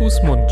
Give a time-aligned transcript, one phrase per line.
[0.00, 0.50] Fuß, Mund.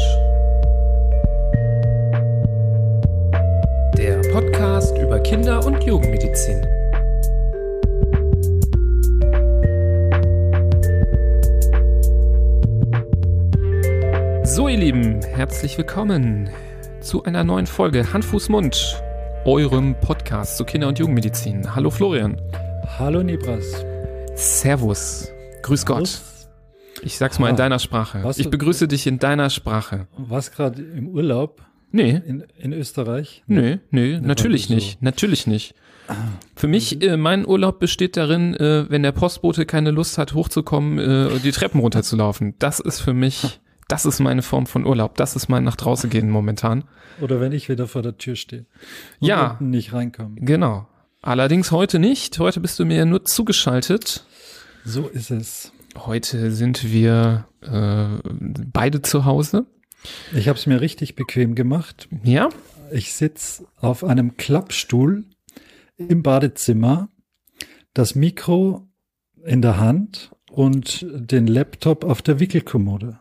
[3.97, 6.61] Der Podcast über Kinder- und Jugendmedizin.
[14.45, 16.51] So, ihr Lieben, herzlich willkommen
[17.01, 19.03] zu einer neuen Folge Hand, Fuß, Mund,
[19.47, 21.75] eurem Podcast zu Kinder- und Jugendmedizin.
[21.75, 22.39] Hallo Florian.
[22.99, 23.83] Hallo Nibras.
[24.35, 25.33] Servus.
[25.63, 26.21] Grüß Gott.
[27.03, 28.21] Ich sag's mal in Ah, deiner Sprache.
[28.23, 30.07] was- Ich begrüße dich in deiner Sprache.
[30.17, 33.43] was gerade im Urlaub Nee, in, in Österreich?
[33.47, 34.75] Nö, nö, natürlich so.
[34.75, 35.75] nicht, natürlich nicht.
[36.55, 40.99] Für mich, äh, mein Urlaub besteht darin, äh, wenn der Postbote keine Lust hat, hochzukommen,
[40.99, 42.55] äh, die Treppen runterzulaufen.
[42.59, 45.17] Das ist für mich, das ist meine Form von Urlaub.
[45.17, 46.85] Das ist mein nach draußen gehen momentan.
[47.21, 48.67] Oder wenn ich wieder vor der Tür stehe
[49.21, 49.57] und Ja.
[49.61, 50.37] nicht reinkomme.
[50.41, 50.87] Genau.
[51.23, 52.39] Allerdings heute nicht.
[52.39, 54.25] Heute bist du mir nur zugeschaltet.
[54.85, 55.73] So ist es.
[56.07, 58.19] Heute sind wir äh,
[58.73, 59.67] beide zu Hause.
[60.35, 62.09] Ich habe es mir richtig bequem gemacht.
[62.23, 62.49] Ja?
[62.93, 65.25] Ich sitz auf einem Klappstuhl
[65.97, 67.09] im Badezimmer,
[67.95, 68.87] das Mikro
[69.45, 73.19] in der Hand und den Laptop auf der Wickelkommode.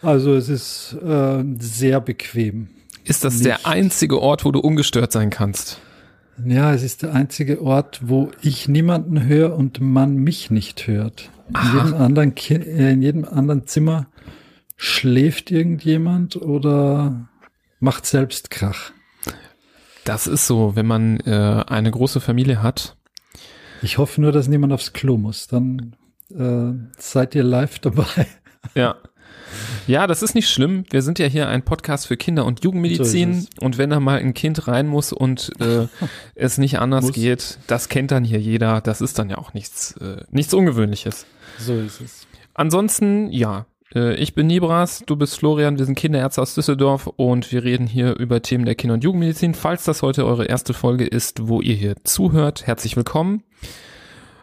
[0.00, 2.68] Also es ist äh, sehr bequem.
[3.04, 3.66] Ist das der Nicht.
[3.66, 5.80] einzige Ort, wo du ungestört sein kannst?
[6.44, 11.30] Ja, es ist der einzige Ort, wo ich niemanden höre und man mich nicht hört.
[11.48, 14.06] In jedem anderen, Ki äh, in jedem anderen Zimmer
[14.76, 17.28] schläft irgendjemand oder
[17.80, 18.92] macht selbst Krach.
[20.04, 22.96] Das ist so, wenn man äh, eine große Familie hat.
[23.82, 25.46] Ich hoffe nur, dass niemand aufs Klo muss.
[25.46, 25.96] Dann
[26.30, 28.26] äh, seid ihr live dabei.
[28.74, 28.96] Ja.
[29.86, 30.84] Ja, das ist nicht schlimm.
[30.90, 33.32] Wir sind ja hier ein Podcast für Kinder- und So Jugendmedizin.
[33.32, 35.86] ist und wenn da mal ein Kind rein muss und äh,
[36.34, 37.12] es nicht anders Muss.
[37.14, 38.80] geht, das kennt dann hier jeder.
[38.80, 41.26] Das ist dann ja auch nichts, äh, nichts Ungewöhnliches.
[41.58, 42.26] So ist es.
[42.54, 47.50] Ansonsten, ja, äh, ich bin Nibras, du bist Florian, wir sind Kinderärzte aus Düsseldorf und
[47.52, 49.54] wir reden hier über Themen der Kinder- und Jugendmedizin.
[49.54, 53.42] Falls das heute eure erste Folge ist, wo ihr hier zuhört, herzlich willkommen.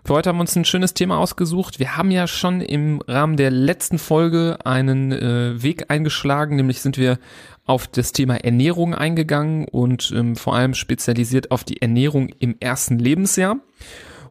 [0.06, 1.80] Für heute haben wir uns ein schönes Thema ausgesucht.
[1.80, 7.00] Wir haben ja schon im Rahmen der letzten Folge einen äh, Weg eingeschlagen, nämlich sind
[7.00, 7.18] wir
[7.66, 13.00] auf das Thema Ernährung eingegangen und ähm, vor allem spezialisiert auf die Ernährung im ersten
[13.00, 13.56] Lebensjahr.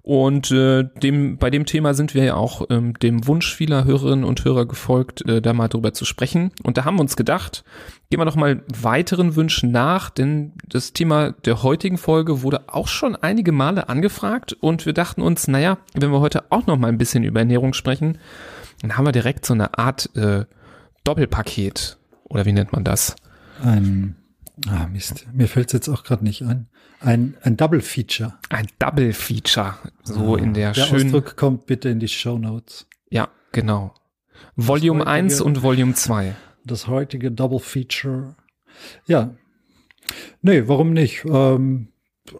[0.06, 4.26] Und äh, dem, bei dem Thema sind wir ja auch ähm, dem Wunsch vieler Hörerinnen
[4.26, 6.52] und Hörer gefolgt, äh, da mal drüber zu sprechen.
[6.62, 7.64] Und da haben wir uns gedacht,
[8.10, 12.86] gehen wir doch mal weiteren Wünschen nach, denn das Thema der heutigen Folge wurde auch
[12.86, 16.88] schon einige Male angefragt und wir dachten uns, naja, wenn wir heute auch noch mal
[16.88, 18.18] ein bisschen über Ernährung sprechen,
[18.82, 20.44] dann haben wir direkt so eine Art äh,
[21.04, 21.96] Doppelpaket.
[22.24, 23.16] Oder wie nennt man das?
[23.62, 24.16] Ein,
[24.68, 26.68] ah Mist, mir fällt es jetzt auch gerade nicht ein.
[27.00, 28.34] Ein, ein Double Feature.
[28.48, 29.74] Ein Double Feature.
[30.04, 31.06] So in der, Der schönen.
[31.14, 32.86] Ausdruck kommt bitte in die Show Notes.
[33.10, 33.92] Ja, genau.
[34.56, 36.34] Volume heutige- 1 und Volume 2.
[36.64, 38.36] Das heutige Double Feature.
[39.06, 39.34] Ja.
[40.42, 41.24] Nee, warum nicht?
[41.26, 41.88] Ähm,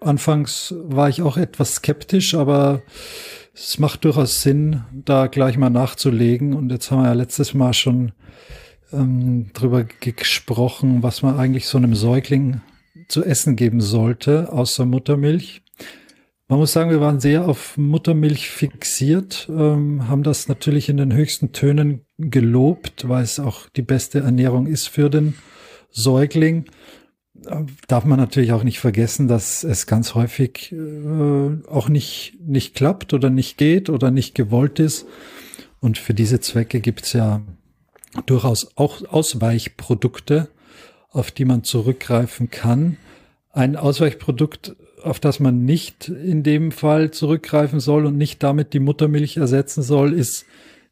[0.01, 2.83] anfangs war ich auch etwas skeptisch, aber
[3.55, 6.55] es macht durchaus Sinn, da gleich mal nachzulegen.
[6.55, 8.13] Und jetzt haben wir ja letztes Mal schon
[8.95, 12.61] ähm, drüber gesprochen, was man eigentlich so einem Säugling
[13.09, 15.63] zu essen geben sollte, außer Muttermilch.
[16.49, 21.13] Man muss sagen, wir waren sehr auf Muttermilch fixiert, ähm, haben das natürlich in den
[21.13, 25.35] höchsten Tönen gelobt, weil es auch die beste Ernährung ist für den
[25.91, 26.67] Säugling.
[27.47, 32.75] Äh, Darf man natürlich auch nicht vergessen, dass es ganz häufig äh, auch nicht, nicht
[32.75, 35.07] klappt oder nicht geht oder nicht gewollt ist.
[35.81, 37.43] Und für diese Zwecke gibt's ja
[38.27, 40.49] durchaus auch Ausweichprodukte,
[41.11, 42.97] auf die man zurückgreifen kann.
[43.51, 48.81] Ein Ausweichprodukt, auf das man nicht in dem Fall zurückgreifen soll und nicht damit die
[48.81, 50.45] Muttermilch ersetzen soll, ist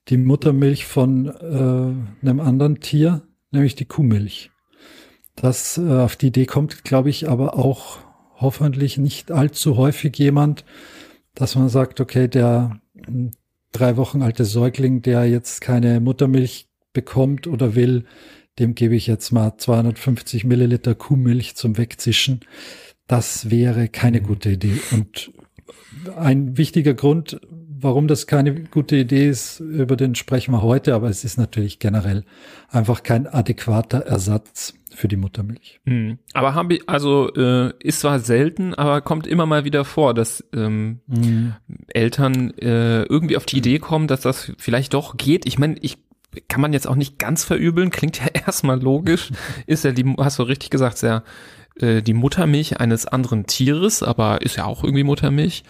[0.09, 4.50] die Muttermilch von äh, einem anderen Tier, nämlich die Kuhmilch.
[5.37, 7.99] Das äh, auf die Idee kommt, glaube ich, aber auch
[8.37, 10.65] hoffentlich nicht allzu häufig jemand,
[11.34, 13.30] dass man sagt, okay, der mh,
[13.72, 18.04] drei Wochen alte Säugling, der jetzt keine Muttermilch bekommt oder will,
[18.59, 22.41] dem gebe ich jetzt mal 250 Milliliter Kuhmilch zum Wegzischen.
[23.06, 24.80] Das wäre keine gute Idee.
[24.92, 25.33] Und
[26.16, 31.09] ein wichtiger Grund, warum das keine gute Idee ist, über den sprechen wir heute, aber
[31.09, 32.24] es ist natürlich generell
[32.68, 35.80] einfach kein adäquater Ersatz für die Muttermilch.
[35.86, 36.18] Hm.
[36.34, 40.45] Aber haben wir, also äh, ist zwar selten, aber kommt immer mal wieder vor, dass
[40.54, 41.00] ähm,
[41.88, 45.47] Eltern äh, irgendwie auf die Idee kommen, dass das vielleicht doch geht.
[45.47, 45.98] Ich meine, ich
[46.49, 49.31] kann man jetzt auch nicht ganz verübeln, klingt ja erstmal logisch,
[49.67, 51.23] ist ja die, hast du richtig gesagt, sehr
[51.81, 55.65] äh, die Muttermilch eines anderen Tieres, aber ist ja auch irgendwie Muttermilch,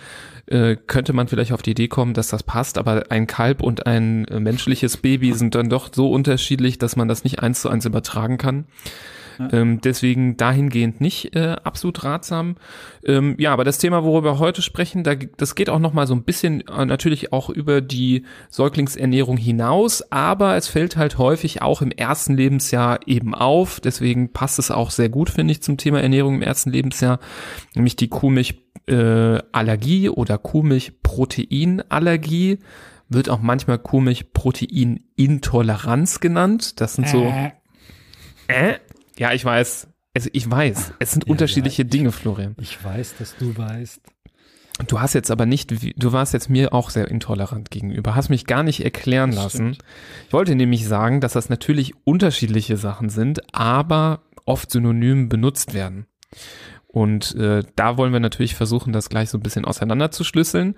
[0.47, 3.87] äh, könnte man vielleicht auf die Idee kommen, dass das passt, aber ein Kalb und
[3.87, 7.69] ein äh, menschliches Baby sind dann doch so unterschiedlich, dass man das nicht eins zu
[7.69, 8.67] eins übertragen kann.
[9.53, 12.57] Ähm, deswegen dahingehend nicht äh, absolut ratsam.
[13.05, 16.07] Ähm, ja, aber das Thema, worüber wir heute sprechen, da, das geht auch noch mal
[16.07, 21.63] so ein bisschen äh, natürlich auch über die Säuglingsernährung hinaus, aber es fällt halt häufig
[21.63, 23.81] auch im ersten Lebensjahr eben auf.
[23.81, 27.19] Deswegen passt es auch sehr gut, finde ich, zum Thema Ernährung im ersten Lebensjahr,
[27.75, 32.59] nämlich die Kuhmilchallergie äh, oder Kuhmilchproteinallergie
[33.15, 36.81] wird auch manchmal Kuhmilchproteinintoleranz genannt.
[36.81, 37.51] Das sind so äh,
[38.49, 38.79] äh
[39.19, 39.89] ja, ich weiß.
[40.15, 40.95] Also ich weiß.
[40.99, 42.55] Es sind ja, unterschiedliche ja, Dinge, Florian.
[42.61, 44.01] Ich weiß, dass du weißt.
[44.87, 48.47] Du hast jetzt aber nicht, du warst jetzt mir auch sehr intolerant gegenüber, hast mich
[48.47, 49.75] gar nicht erklären das lassen.
[49.75, 49.79] Stimmt.
[50.29, 56.07] Ich wollte nämlich sagen, dass das natürlich unterschiedliche Sachen sind, aber oft synonym benutzt werden.
[56.89, 60.75] Und äh, da wollen wir natürlich versuchen, das gleich so ein bisschen auseinanderzuschlüsseln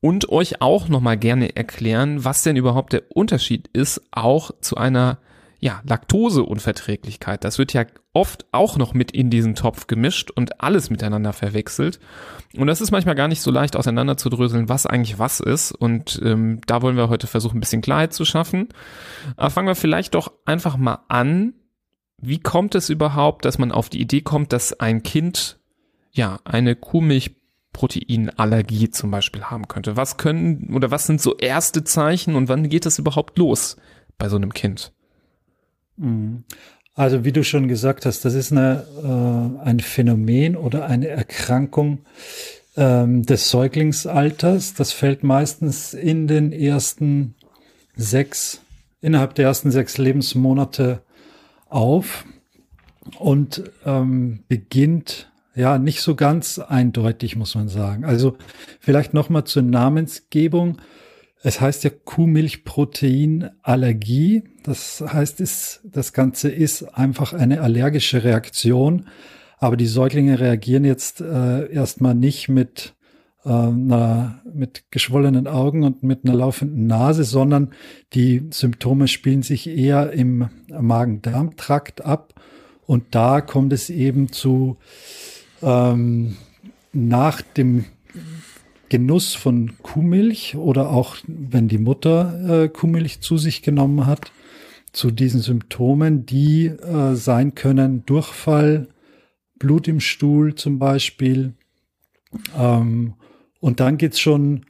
[0.00, 5.18] und euch auch nochmal gerne erklären, was denn überhaupt der Unterschied ist, auch zu einer
[5.58, 7.42] ja, Laktoseunverträglichkeit.
[7.42, 11.98] Das wird ja oft auch noch mit in diesen Topf gemischt und alles miteinander verwechselt.
[12.56, 15.72] Und das ist manchmal gar nicht so leicht auseinanderzudröseln, was eigentlich was ist.
[15.72, 18.68] Und ähm, da wollen wir heute versuchen, ein bisschen Klarheit zu schaffen.
[19.36, 21.54] Aber fangen wir vielleicht doch einfach mal an.
[22.18, 25.58] Wie kommt es überhaupt, dass man auf die Idee kommt, dass ein Kind
[26.12, 29.96] ja eine Kuhmilchproteinallergie zum Beispiel haben könnte?
[29.96, 33.76] Was können oder was sind so erste Zeichen und wann geht das überhaupt los
[34.18, 34.92] bei so einem Kind?
[35.96, 36.44] Mhm.
[36.94, 41.98] Also wie du schon gesagt hast, das ist eine, äh, ein Phänomen oder eine Erkrankung
[42.76, 44.74] ähm, des Säuglingsalters.
[44.74, 47.34] Das fällt meistens in den ersten
[47.96, 48.62] sechs,
[49.02, 51.02] innerhalb der ersten sechs Lebensmonate
[51.68, 52.24] auf
[53.18, 58.04] und ähm, beginnt ja nicht so ganz eindeutig, muss man sagen.
[58.04, 58.36] Also
[58.80, 60.78] vielleicht nochmal zur Namensgebung.
[61.46, 64.42] Es heißt ja Kuhmilchproteinallergie.
[64.64, 69.06] Das heißt, ist, das Ganze ist einfach eine allergische Reaktion.
[69.58, 72.96] Aber die Säuglinge reagieren jetzt äh, erstmal nicht mit,
[73.44, 77.70] äh, einer, mit geschwollenen Augen und mit einer laufenden Nase, sondern
[78.12, 82.34] die Symptome spielen sich eher im Magen-Darm-Trakt ab.
[82.86, 84.78] Und da kommt es eben zu
[85.62, 86.38] ähm,
[86.92, 87.84] nach dem
[88.88, 94.30] Genuss von Kuhmilch oder auch wenn die Mutter äh, Kuhmilch zu sich genommen hat,
[94.92, 98.88] zu diesen Symptomen, die äh, sein können Durchfall,
[99.58, 101.54] Blut im Stuhl zum Beispiel.
[102.56, 103.14] Ähm,
[103.60, 104.66] und dann geht's schon,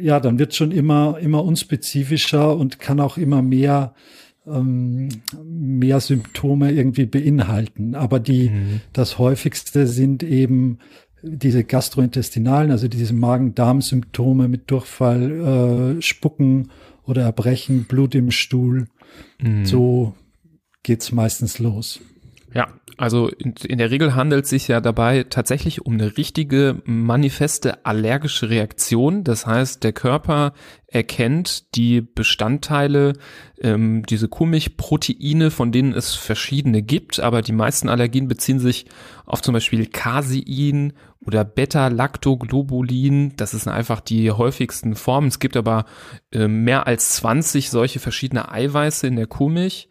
[0.00, 3.94] ja, dann wird schon immer, immer unspezifischer und kann auch immer mehr,
[4.46, 5.08] ähm,
[5.44, 7.94] mehr Symptome irgendwie beinhalten.
[7.94, 8.80] Aber die, mhm.
[8.92, 10.78] das häufigste sind eben
[11.22, 16.70] diese gastrointestinalen, also diese Magen-Darm-Symptome mit Durchfall, äh, Spucken
[17.04, 18.86] oder Erbrechen, Blut im Stuhl.
[19.40, 19.66] Mhm.
[19.66, 20.14] So
[20.82, 22.00] geht's meistens los.
[22.54, 22.68] Ja,
[23.00, 27.86] also in, in, der Regel handelt es sich ja dabei tatsächlich um eine richtige manifeste
[27.86, 29.24] allergische Reaktion.
[29.24, 30.52] Das heißt, der Körper
[30.86, 33.14] erkennt die Bestandteile,
[33.58, 38.84] ähm, diese Kuhmilchproteine, von denen es verschiedene gibt, aber die meisten Allergien beziehen sich
[39.24, 40.92] auf zum Beispiel Casein
[41.24, 43.34] oder Beta-Lactoglobulin.
[43.36, 45.28] Das sind einfach die häufigsten Formen.
[45.28, 45.86] Es gibt aber
[46.32, 49.88] äh, mehr als 20 solche verschiedene Eiweiße in der Kuhmilch.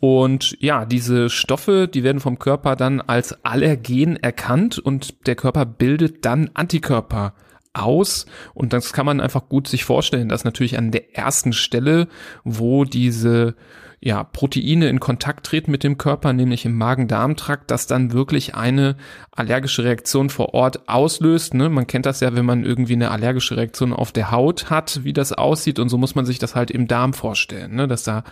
[0.00, 5.66] Und ja, diese Stoffe, die werden vom Körper dann als Allergen erkannt und der Körper
[5.66, 7.34] bildet dann Antikörper
[7.72, 8.26] aus.
[8.54, 12.08] Und das kann man einfach gut sich vorstellen, dass natürlich an der ersten Stelle,
[12.44, 13.56] wo diese
[14.00, 18.96] ja, Proteine in Kontakt treten mit dem Körper, nämlich im Magen-Darm-Trakt, das dann wirklich eine
[19.32, 21.54] allergische Reaktion vor Ort auslöst.
[21.54, 21.68] Ne?
[21.68, 25.12] Man kennt das ja, wenn man irgendwie eine allergische Reaktion auf der Haut hat, wie
[25.12, 25.80] das aussieht.
[25.80, 27.88] Und so muss man sich das halt im Darm vorstellen, ne?
[27.88, 28.22] dass da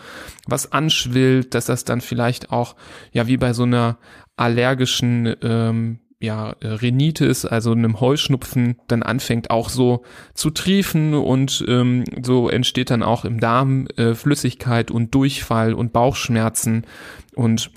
[0.46, 2.76] was anschwillt, dass das dann vielleicht auch,
[3.12, 3.99] ja, wie bei so einer
[4.37, 10.02] allergischen ähm, ja, äh, Rhinitis, also einem Heuschnupfen, dann anfängt auch so
[10.35, 15.92] zu triefen und ähm, so entsteht dann auch im Darm äh, Flüssigkeit und Durchfall und
[15.92, 16.87] Bauchschmerzen.
[17.35, 17.70] Und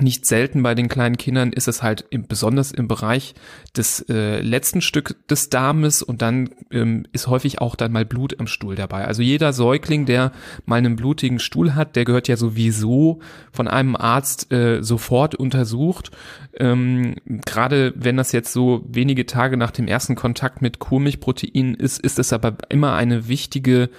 [0.00, 3.34] nicht selten bei den kleinen Kindern ist es halt im, besonders im Bereich
[3.76, 8.40] des äh, letzten Stück des Darmes und dann ähm, ist häufig auch dann mal Blut
[8.40, 9.06] am Stuhl dabei.
[9.06, 10.32] Also jeder Säugling, der
[10.64, 13.20] mal einen blutigen Stuhl hat, der gehört ja sowieso
[13.52, 16.10] von einem Arzt äh, sofort untersucht.
[16.58, 21.98] Ähm, Gerade wenn das jetzt so wenige Tage nach dem ersten Kontakt mit Kuhmilchproteinen ist,
[22.00, 23.90] ist es aber immer eine wichtige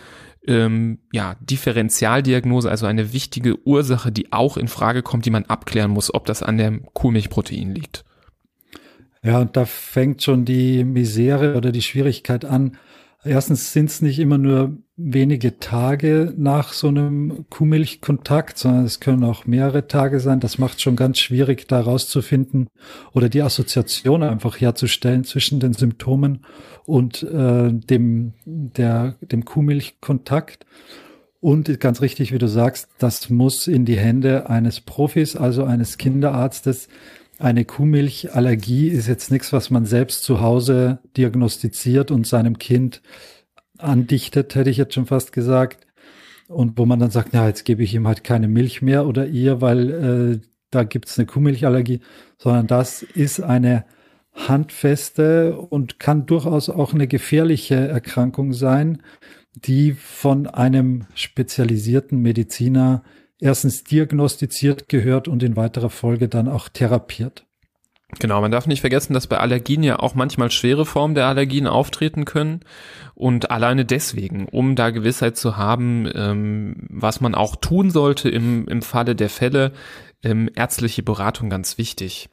[0.48, 5.92] ähm, ja, Differentialdiagnose, also eine wichtige Ursache, die auch in Frage kommt, die man abklären
[5.92, 8.04] muss, ob das an dem Kuhmilchprotein liegt.
[9.24, 12.78] Ja, und da fängt schon die Misere oder die Schwierigkeit an.
[13.26, 19.24] Erstens sind es nicht immer nur wenige Tage nach so einem Kuhmilchkontakt, sondern es können
[19.24, 20.42] auch mehrere Tage sein.
[20.42, 22.68] Das macht schon ganz schwierig, da rauszufinden
[23.14, 26.46] oder die Assoziation einfach herzustellen zwischen den Symptomen
[26.86, 30.66] und äh, dem, der, dem Kuhmilchkontakt.
[31.40, 35.98] Und ganz richtig, wie du sagst, das muss in die Hände eines Profis, also eines
[35.98, 36.88] Kinderarztes,
[37.44, 43.02] eine Kuhmilchallergie ist jetzt nichts, was man selbst zu Hause diagnostiziert und seinem Kind
[43.78, 45.86] andichtet, hätte ich jetzt schon fast gesagt.
[46.48, 49.28] Und wo man dann sagt, na, jetzt gebe ich ihm halt keine Milch mehr oder
[49.28, 52.00] ihr, weil äh, da gibt es eine Kuhmilchallergie,
[52.38, 53.84] sondern das ist eine
[54.34, 59.02] handfeste und kann durchaus auch eine gefährliche Erkrankung sein,
[59.54, 63.04] die von einem spezialisierten Mediziner
[63.40, 67.46] erstens diagnostiziert gehört und in weiterer Folge dann auch therapiert.
[68.20, 71.68] Genau, man darf nicht vergessen, dass bei Allergien ja auch manchmal schwere Formen der Allergien
[71.68, 72.62] auftreten können.
[73.16, 78.68] Und alleine deswegen, um da Gewissheit zu haben, ähm, was man auch tun sollte im,
[78.68, 79.72] im Falle der Fälle,
[80.24, 82.30] ähm, ärztliche Beratung ganz wichtig.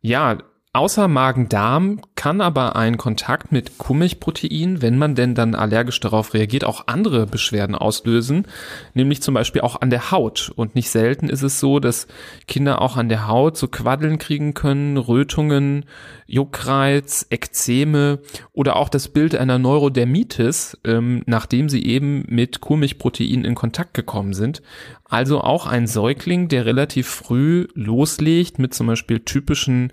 [0.00, 0.38] Ja,
[0.74, 6.64] Außer Magen-Darm kann aber ein Kontakt mit Kuhmilchprotein, wenn man denn dann allergisch darauf reagiert,
[6.64, 8.44] auch andere Beschwerden auslösen,
[8.92, 10.50] nämlich zum Beispiel auch an der Haut.
[10.56, 12.08] Und nicht selten ist es so, dass
[12.48, 15.84] Kinder auch an der Haut so Quaddeln kriegen können, Rötungen,
[16.26, 18.18] Juckreiz, Ekzeme
[18.52, 24.34] oder auch das Bild einer Neurodermitis, ähm, nachdem sie eben mit Kuhmilchprotein in Kontakt gekommen
[24.34, 24.60] sind.
[25.04, 29.90] Also auch ein Säugling, der relativ früh loslegt mit zum Beispiel typischen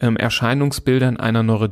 [0.00, 1.67] ähm, Erscheinungsbildern einer Neurodermitis,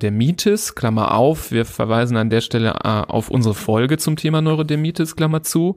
[0.74, 5.42] Klammer auf, wir verweisen an der Stelle äh, auf unsere Folge zum Thema Neurodermitis, Klammer
[5.42, 5.76] zu.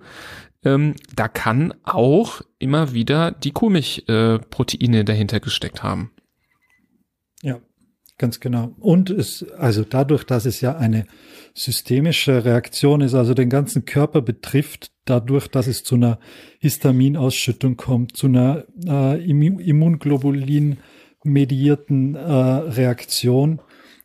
[0.63, 6.11] Ähm, da kann auch immer wieder die Kuhmilchproteine äh, dahinter gesteckt haben.
[7.41, 7.59] Ja,
[8.17, 8.75] ganz genau.
[8.79, 11.05] Und es, also dadurch, dass es ja eine
[11.53, 16.19] systemische Reaktion ist, also den ganzen Körper betrifft, dadurch, dass es zu einer
[16.59, 20.77] Histaminausschüttung kommt, zu einer äh, Immunglobulin
[21.23, 23.61] mediierten äh, Reaktion,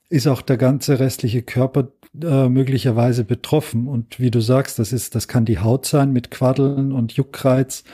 [0.08, 1.88] ist auch der ganze restliche Körper
[2.22, 3.88] äh, möglicherweise betroffen.
[3.88, 7.84] Und wie du sagst, das ist, das kann die Haut sein mit Quaddeln und Juckreiz.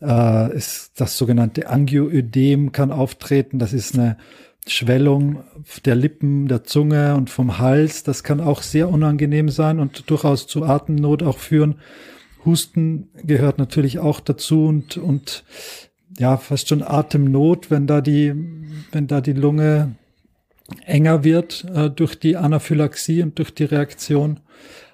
[0.00, 3.58] Äh, ist das sogenannte Angioödem kann auftreten.
[3.58, 4.16] Das ist eine
[4.66, 5.44] Schwellung
[5.84, 8.02] der Lippen, der Zunge und vom Hals.
[8.02, 11.76] Das kann auch sehr unangenehm sein und durchaus zu Atemnot auch führen.
[12.44, 15.44] Husten gehört natürlich auch dazu und, und
[16.18, 18.34] ja, fast schon Atemnot, wenn da die,
[18.90, 19.94] wenn da die Lunge
[20.86, 24.40] enger wird äh, durch die Anaphylaxie und durch die Reaktion.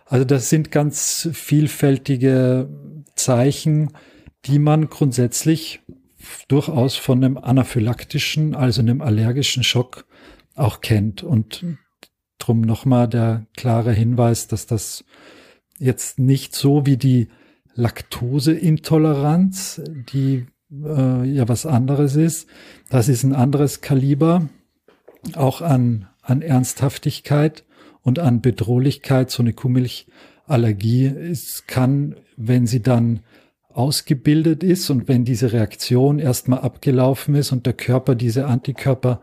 [0.07, 2.69] Also das sind ganz vielfältige
[3.15, 3.91] Zeichen,
[4.47, 5.81] die man grundsätzlich
[6.49, 10.07] durchaus von einem anaphylaktischen, also einem allergischen Schock
[10.55, 11.23] auch kennt.
[11.23, 11.65] Und
[12.39, 15.05] drum nochmal der klare Hinweis, dass das
[15.79, 17.29] jetzt nicht so wie die
[17.75, 19.83] Laktoseintoleranz,
[20.13, 22.49] die äh, ja was anderes ist.
[22.89, 24.49] Das ist ein anderes Kaliber,
[25.35, 27.65] auch an, an Ernsthaftigkeit
[28.03, 29.31] und an Bedrohlichkeit.
[29.31, 33.21] So eine Kuhmilchallergie ist, kann, wenn sie dann
[33.69, 39.21] ausgebildet ist und wenn diese Reaktion erstmal abgelaufen ist und der Körper diese Antikörper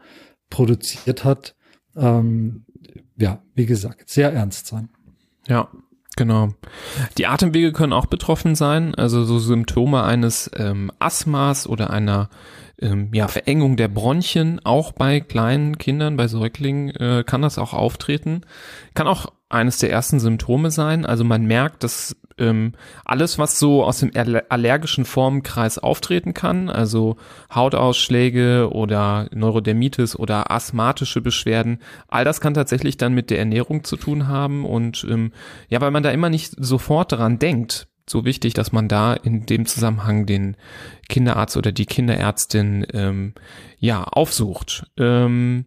[0.49, 1.55] produziert hat,
[1.95, 2.65] ähm,
[3.17, 4.89] ja, wie gesagt, sehr ernst sein.
[5.47, 5.69] Ja,
[6.15, 6.49] Genau.
[7.17, 12.29] Die Atemwege können auch betroffen sein, also so Symptome eines ähm, Asthmas oder einer
[12.81, 17.73] ähm, ja, Verengung der Bronchien, auch bei kleinen Kindern, bei Säuglingen äh, kann das auch
[17.73, 18.41] auftreten.
[18.93, 21.05] Kann auch eines der ersten Symptome sein.
[21.05, 22.73] Also man merkt, dass ähm,
[23.03, 24.11] alles, was so aus dem
[24.49, 27.17] allergischen Formenkreis auftreten kann, also
[27.53, 33.97] Hautausschläge oder Neurodermitis oder asthmatische Beschwerden, all das kann tatsächlich dann mit der Ernährung zu
[33.97, 35.31] tun haben und ähm,
[35.69, 39.45] ja, weil man da immer nicht sofort daran denkt, so wichtig, dass man da in
[39.45, 40.57] dem Zusammenhang den
[41.09, 43.33] Kinderarzt oder die Kinderärztin ähm,
[43.79, 44.85] ja aufsucht.
[44.97, 45.65] Ähm,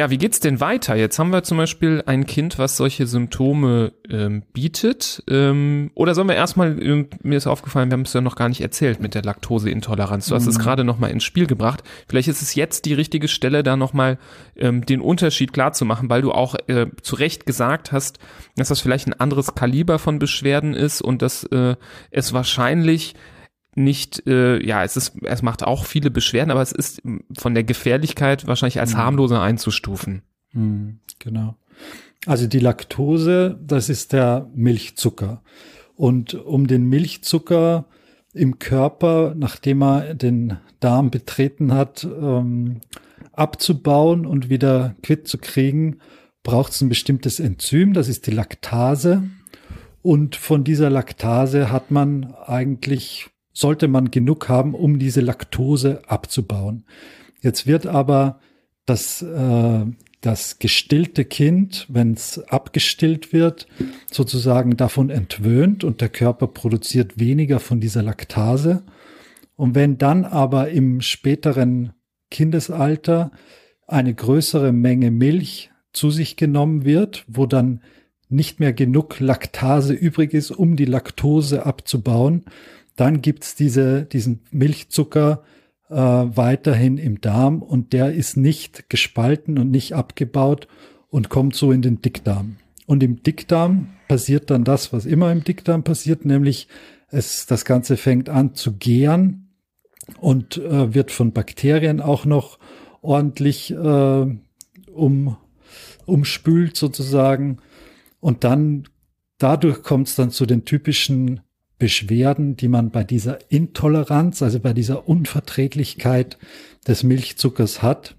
[0.00, 0.96] ja, wie geht's denn weiter?
[0.96, 5.22] Jetzt haben wir zum Beispiel ein Kind, was solche Symptome ähm, bietet.
[5.28, 8.48] Ähm, oder sollen wir erstmal, äh, mir ist aufgefallen, wir haben es ja noch gar
[8.48, 10.28] nicht erzählt mit der Laktoseintoleranz.
[10.28, 10.52] Du hast mhm.
[10.52, 11.84] es gerade nochmal ins Spiel gebracht.
[12.08, 14.16] Vielleicht ist es jetzt die richtige Stelle, da nochmal
[14.56, 18.18] ähm, den Unterschied klar zu machen, weil du auch äh, zu Recht gesagt hast,
[18.56, 21.76] dass das vielleicht ein anderes Kaliber von Beschwerden ist und dass äh,
[22.10, 23.16] es wahrscheinlich
[23.74, 27.02] nicht, äh, ja, es ist, es macht auch viele Beschwerden, aber es ist
[27.38, 28.98] von der Gefährlichkeit wahrscheinlich als mhm.
[28.98, 30.22] harmloser einzustufen.
[30.52, 31.56] Mhm, genau.
[32.26, 35.42] Also die Laktose, das ist der Milchzucker.
[35.94, 37.86] Und um den Milchzucker
[38.32, 42.80] im Körper, nachdem er den Darm betreten hat, ähm,
[43.32, 45.98] abzubauen und wieder quitt zu kriegen,
[46.42, 49.22] braucht es ein bestimmtes Enzym, das ist die Laktase.
[50.02, 53.28] Und von dieser Laktase hat man eigentlich,
[53.60, 56.84] sollte man genug haben, um diese Laktose abzubauen.
[57.42, 58.40] Jetzt wird aber
[58.86, 59.84] das, äh,
[60.20, 63.66] das gestillte Kind, wenn es abgestillt wird,
[64.10, 68.82] sozusagen davon entwöhnt und der Körper produziert weniger von dieser Laktase.
[69.56, 71.92] Und wenn dann aber im späteren
[72.30, 73.30] Kindesalter
[73.86, 77.82] eine größere Menge Milch zu sich genommen wird, wo dann
[78.30, 82.44] nicht mehr genug Laktase übrig ist, um die Laktose abzubauen,
[83.00, 85.42] dann gibt's diese, diesen Milchzucker
[85.88, 90.68] äh, weiterhin im Darm und der ist nicht gespalten und nicht abgebaut
[91.08, 92.56] und kommt so in den Dickdarm.
[92.86, 96.68] Und im Dickdarm passiert dann das, was immer im Dickdarm passiert, nämlich
[97.08, 99.48] es, das Ganze fängt an zu gären
[100.20, 102.58] und äh, wird von Bakterien auch noch
[103.00, 104.26] ordentlich äh,
[104.92, 105.36] um,
[106.04, 107.58] umspült sozusagen.
[108.20, 108.84] Und dann
[109.38, 111.40] dadurch kommt es dann zu den typischen
[111.80, 116.38] Beschwerden, die man bei dieser Intoleranz, also bei dieser Unverträglichkeit
[116.86, 118.14] des Milchzuckers hat,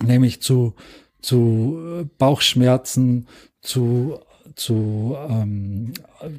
[0.00, 0.74] nämlich zu,
[1.20, 3.26] zu äh, Bauchschmerzen,
[3.60, 4.20] zu,
[4.54, 5.92] zu ähm,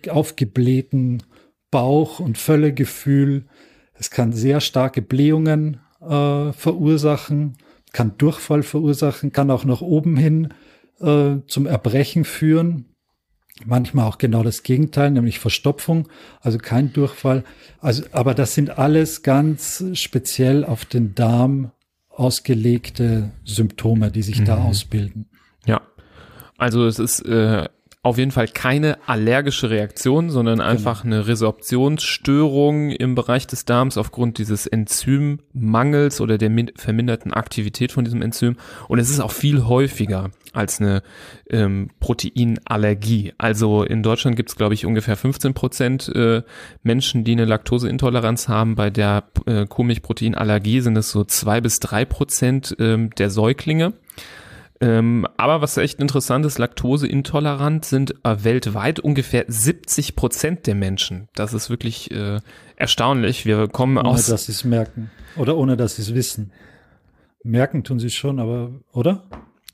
[0.10, 1.24] aufgeblähten
[1.72, 3.46] Bauch- und Völlegefühl.
[3.94, 7.58] Es kann sehr starke Blähungen äh, verursachen,
[7.91, 10.53] kann Durchfall verursachen, kann auch nach oben hin
[11.00, 12.86] äh, zum Erbrechen führen.
[13.65, 16.08] Manchmal auch genau das Gegenteil, nämlich Verstopfung,
[16.41, 17.44] also kein Durchfall.
[17.80, 21.72] Also, aber das sind alles ganz speziell auf den Darm
[22.10, 24.46] ausgelegte Symptome, die sich mhm.
[24.46, 25.27] da ausbilden.
[25.65, 25.82] Ja,
[26.58, 27.68] also es ist äh,
[28.03, 30.70] auf jeden Fall keine allergische Reaktion, sondern genau.
[30.70, 31.17] einfach genau.
[31.17, 38.24] eine Resorptionsstörung im Bereich des Darms aufgrund dieses Enzymmangels oder der verminderten Aktivität von diesem
[38.24, 38.58] Enzym.
[38.88, 41.03] Und es ist auch viel häufiger als eine
[41.50, 43.34] ähm, Proteinallergie.
[43.38, 46.41] Also in Deutschland gibt es, glaube ich, ungefähr 15 Prozent äh,
[46.81, 48.75] Menschen, die eine Laktoseintoleranz haben.
[48.75, 53.93] Bei der äh, Kuhmilchproteinallergie sind es so zwei bis drei Prozent ähm, der Säuglinge.
[54.82, 61.30] Ähm, aber was echt interessant ist, laktoseintolerant sind äh, weltweit ungefähr 70 Prozent der Menschen.
[61.36, 62.39] Das ist wirklich äh,
[62.78, 63.46] erstaunlich.
[63.46, 64.28] Wir kommen ohne, aus.
[64.28, 65.12] Ohne dass sie es merken.
[65.38, 66.52] Oder ohne dass sie es wissen.
[67.44, 69.24] Merken tun sie es schon, aber, oder?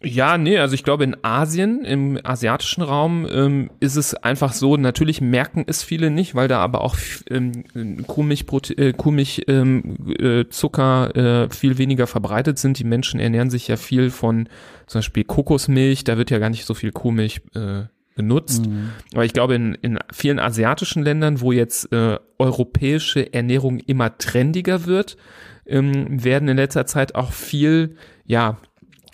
[0.03, 4.77] Ja, nee, also ich glaube in Asien, im asiatischen Raum ähm, ist es einfach so,
[4.77, 6.95] natürlich merken es viele nicht, weil da aber auch
[7.31, 7.63] ähm,
[8.05, 8.45] Kuhmilch,
[8.77, 12.77] äh, Kuhmilch ähm, äh, Zucker äh, viel weniger verbreitet sind.
[12.77, 14.47] Die Menschen ernähren sich ja viel von
[14.85, 18.67] zum Beispiel Kokosmilch, da wird ja gar nicht so viel Kuhmilch äh, benutzt.
[18.67, 18.91] Mhm.
[19.13, 24.85] Aber ich glaube, in, in vielen asiatischen Ländern, wo jetzt äh, europäische Ernährung immer trendiger
[24.85, 25.17] wird,
[25.65, 28.57] ähm, werden in letzter Zeit auch viel, ja,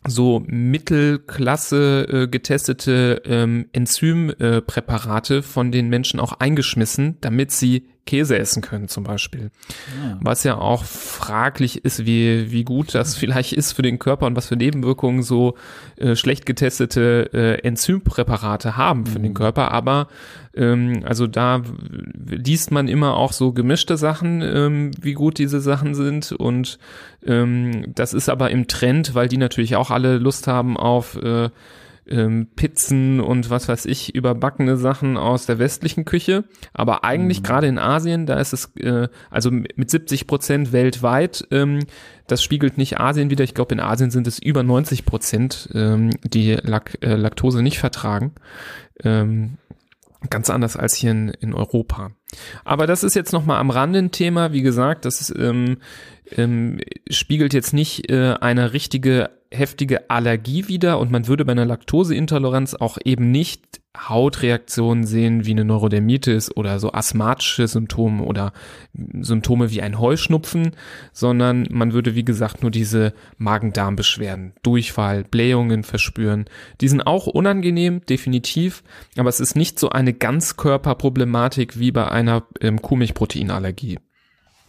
[0.08, 8.38] so Mittelklasse äh, getestete ähm, Enzympräparate äh, von den Menschen auch eingeschmissen, damit sie Käse
[8.38, 9.50] essen können zum Beispiel.
[10.04, 10.20] Ja.
[10.22, 14.36] Was ja auch fraglich ist, wie, wie gut das vielleicht ist für den Körper und
[14.36, 15.56] was für Nebenwirkungen so
[15.98, 19.24] äh, schlecht getestete äh, Enzympräparate haben für mhm.
[19.24, 19.72] den Körper.
[19.72, 20.08] Aber
[20.56, 21.62] ähm, also da
[22.28, 26.34] liest man immer auch so gemischte Sachen, ähm, wie gut diese Sachen sind.
[26.34, 26.80] Und
[27.26, 31.50] ähm, das ist aber im Trend, weil die natürlich auch alle Lust haben auf äh,
[32.08, 36.44] ähm, Pizzen und was weiß ich, überbackene Sachen aus der westlichen Küche.
[36.74, 37.44] Aber eigentlich mhm.
[37.44, 41.80] gerade in Asien, da ist es, äh, also mit 70 Prozent weltweit, ähm,
[42.28, 43.44] das spiegelt nicht Asien wieder.
[43.44, 47.80] Ich glaube, in Asien sind es über 90 Prozent, ähm, die Lak äh, Laktose nicht
[47.80, 48.34] vertragen.
[49.04, 49.58] Ähm,
[50.30, 52.12] ganz anders als hier in, in Europa.
[52.66, 54.54] Aber das ist jetzt nochmal am Rande ein Thema.
[54.54, 55.78] Wie gesagt, das ist, ähm,
[56.32, 61.66] ähm, spiegelt jetzt nicht äh, eine richtige heftige Allergie wieder und man würde bei einer
[61.66, 68.52] Laktoseintoleranz auch eben nicht Hautreaktionen sehen wie eine Neurodermitis oder so asthmatische Symptome oder
[68.94, 70.72] Symptome wie ein Heuschnupfen,
[71.12, 76.46] sondern man würde wie gesagt nur diese Magen-Darm-Beschwerden, Durchfall, Blähungen verspüren.
[76.82, 78.84] Die sind auch unangenehm, definitiv,
[79.16, 84.00] aber es ist nicht so eine Ganzkörperproblematik wie bei einer ähm, Kuhmilchproteinallergie.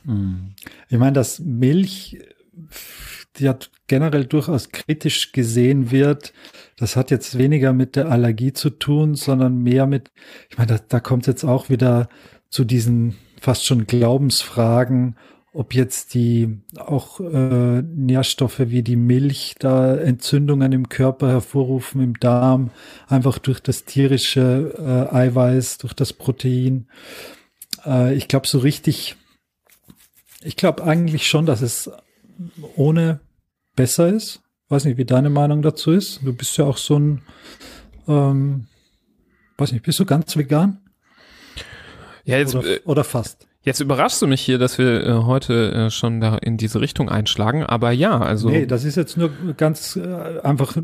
[0.04, 0.54] Hm.
[0.90, 2.18] Ich meine, dass Milch
[3.36, 6.32] die hat generell durchaus kritisch gesehen wird.
[6.76, 10.10] Das hat jetzt weniger mit der Allergie zu tun, sondern mehr mit,
[10.50, 12.08] ich meine, da, da kommt jetzt auch wieder
[12.50, 15.16] zu diesen fast schon Glaubensfragen,
[15.52, 22.18] ob jetzt die auch äh, Nährstoffe wie die Milch da Entzündungen im Körper hervorrufen, im
[22.18, 22.70] Darm,
[23.06, 26.88] einfach durch das tierische äh, Eiweiß, durch das Protein.
[27.86, 29.14] Äh, ich glaube so richtig,
[30.42, 31.88] ich glaube eigentlich schon, dass es
[32.74, 33.20] ohne
[33.76, 34.43] besser ist.
[34.68, 36.20] Weiß nicht, wie deine Meinung dazu ist.
[36.22, 37.22] Du bist ja auch so ein,
[38.08, 38.66] ähm,
[39.58, 40.80] weiß nicht, bist du ganz vegan?
[42.24, 43.46] Ja, jetzt, oder, äh, oder fast.
[43.62, 47.08] Jetzt überraschst du mich hier, dass wir äh, heute äh, schon da in diese Richtung
[47.08, 48.48] einschlagen, aber ja, also.
[48.48, 50.76] Nee, das ist jetzt nur ganz äh, einfach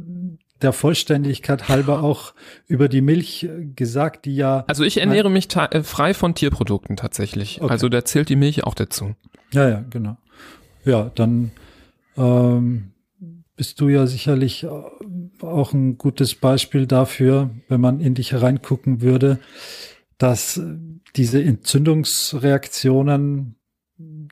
[0.63, 2.35] der Vollständigkeit halber auch
[2.67, 4.65] über die Milch äh, gesagt, die ja.
[4.67, 7.61] Also ich ernähre mich äh, frei von Tierprodukten tatsächlich.
[7.61, 7.71] Okay.
[7.71, 9.15] Also da zählt die Milch auch dazu.
[9.53, 10.17] Ja, ja, genau.
[10.85, 11.51] Ja, dann
[12.17, 12.93] ähm,
[13.61, 14.71] bist du ja sicherlich äh,
[15.43, 19.39] auch ein gutes Beispiel dafür, wenn man in dich hereingucken würde,
[20.17, 20.59] dass
[21.15, 23.57] diese Entzündungsreaktionen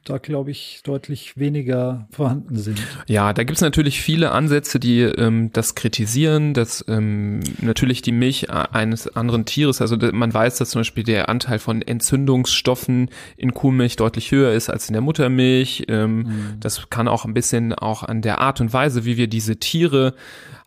[0.05, 2.81] da, glaube ich, deutlich weniger vorhanden sind.
[3.07, 8.51] Ja, da gibt's natürlich viele Ansätze, die ähm, das kritisieren, dass ähm, natürlich die Milch
[8.51, 13.97] eines anderen Tieres, also man weiß, dass zum Beispiel der Anteil von Entzündungsstoffen in Kuhmilch
[13.97, 15.85] deutlich höher ist als in der Muttermilch.
[15.89, 16.57] Ähm, mhm.
[16.61, 20.15] Das kann auch ein bisschen auch an der Art und Weise, wie wir diese Tiere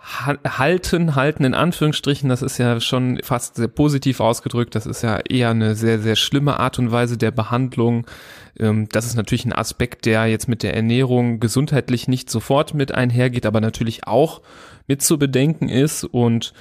[0.03, 5.17] halten, halten in Anführungsstrichen, das ist ja schon fast sehr positiv ausgedrückt, das ist ja
[5.17, 8.05] eher eine sehr, sehr schlimme Art und Weise der Behandlung.
[8.59, 12.93] Ähm, das ist natürlich ein Aspekt, der jetzt mit der Ernährung gesundheitlich nicht sofort mit
[12.93, 14.41] einhergeht, aber natürlich auch
[14.87, 16.03] mit zu bedenken ist.
[16.03, 16.53] Und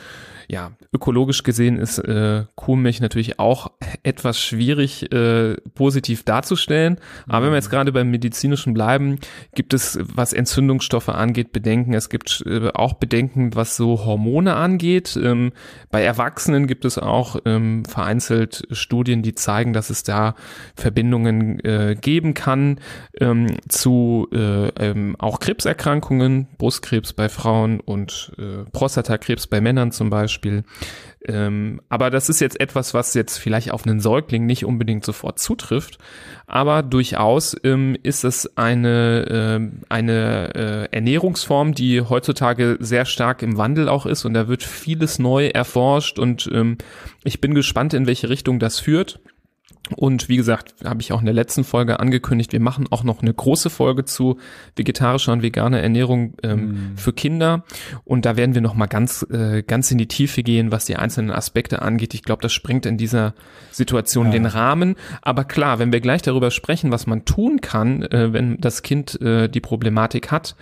[0.51, 3.71] ja, ökologisch gesehen ist äh, Kuhmilch natürlich auch
[4.03, 6.99] etwas schwierig äh, positiv darzustellen.
[7.29, 7.71] Aber wenn wir jetzt mhm.
[7.71, 9.21] gerade beim medizinischen bleiben,
[9.55, 11.95] gibt es, was Entzündungsstoffe angeht, Bedenken.
[11.95, 15.17] Es gibt äh, auch Bedenken, was so Hormone angeht.
[15.23, 15.53] Ähm,
[15.91, 20.35] bei Erwachsenen gibt es auch ähm, vereinzelt Studien, die zeigen, dass es da
[20.75, 22.81] Verbindungen äh, geben kann
[23.21, 30.11] ähm, zu äh, ähm, auch Krebserkrankungen, Brustkrebs bei Frauen und äh, Prostatakrebs bei Männern zum
[30.11, 30.40] Beispiel.
[30.41, 30.65] Beispiel.
[31.27, 35.39] Ähm, aber das ist jetzt etwas, was jetzt vielleicht auf einen Säugling nicht unbedingt sofort
[35.39, 35.99] zutrifft,
[36.47, 43.59] aber durchaus ähm, ist es eine, äh, eine äh, Ernährungsform, die heutzutage sehr stark im
[43.59, 46.79] Wandel auch ist und da wird vieles neu erforscht und ähm,
[47.23, 49.21] ich bin gespannt, in welche Richtung das führt.
[49.97, 53.23] Und wie gesagt, habe ich auch in der letzten Folge angekündigt, wir machen auch noch
[53.23, 54.39] eine große Folge zu
[54.77, 56.97] vegetarischer und veganer Ernährung ähm, mm.
[56.97, 57.65] für Kinder.
[58.05, 60.97] Und da werden wir noch mal ganz, äh, ganz in die Tiefe gehen, was die
[60.97, 62.15] einzelnen Aspekte angeht.
[62.15, 63.35] Ich glaube, das springt in dieser
[63.71, 64.33] Situation ja.
[64.33, 64.97] den Rahmen.
[65.23, 69.21] Aber klar, wenn wir gleich darüber sprechen, was man tun kann, äh, wenn das Kind
[69.21, 70.57] äh, die Problematik hat,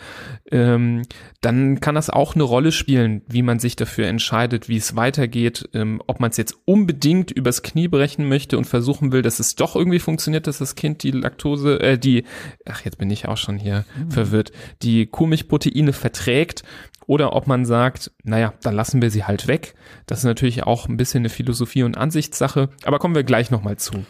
[0.51, 1.03] ähm,
[1.41, 5.69] dann kann das auch eine Rolle spielen, wie man sich dafür entscheidet, wie es weitergeht,
[5.73, 9.57] ähm, ob man es jetzt unbedingt übers Knie brechen möchte und versuchen will, dass es
[9.57, 12.25] doch irgendwie funktioniert, dass das Kind die Laktose, äh, die,
[12.65, 14.11] ach jetzt bin ich auch schon hier mhm.
[14.13, 14.53] verwirrt,
[14.83, 16.63] die Kuhmilchproteine verträgt
[17.07, 19.75] oder ob man sagt, naja, dann lassen wir sie halt weg.
[20.07, 23.77] Das ist natürlich auch ein bisschen eine Philosophie und Ansichtssache, aber kommen wir gleich nochmal
[23.77, 24.05] zu.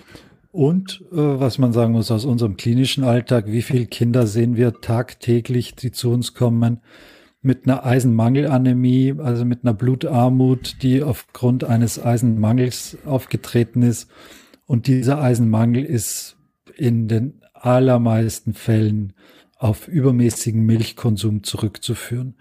[0.51, 4.81] Und äh, was man sagen muss aus unserem klinischen Alltag, wie viele Kinder sehen wir
[4.81, 6.81] tagtäglich, die zu uns kommen
[7.41, 14.11] mit einer Eisenmangelanämie, also mit einer Blutarmut, die aufgrund eines Eisenmangels aufgetreten ist.
[14.69, 16.37] Und dieser Eisenmangel ist
[16.77, 19.15] in den allermeisten Fällen
[19.57, 22.35] auf übermäßigen Milchkonsum zurückzuführen.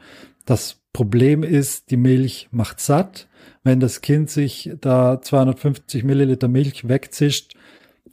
[0.46, 3.30] Das Problem ist, die Milch macht satt.
[3.64, 7.56] Wenn das Kind sich da 250 Milliliter Milch wegzischt,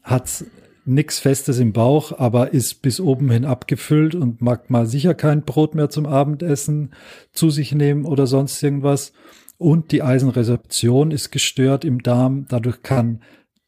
[0.04, 0.44] hat
[0.84, 5.42] nichts Festes im Bauch, aber ist bis oben hin abgefüllt und mag mal sicher kein
[5.42, 6.92] Brot mehr zum Abendessen
[7.32, 9.12] zu sich nehmen oder sonst irgendwas.
[9.58, 12.46] Und die Eisenresorption ist gestört im Darm.
[12.48, 13.20] Dadurch kann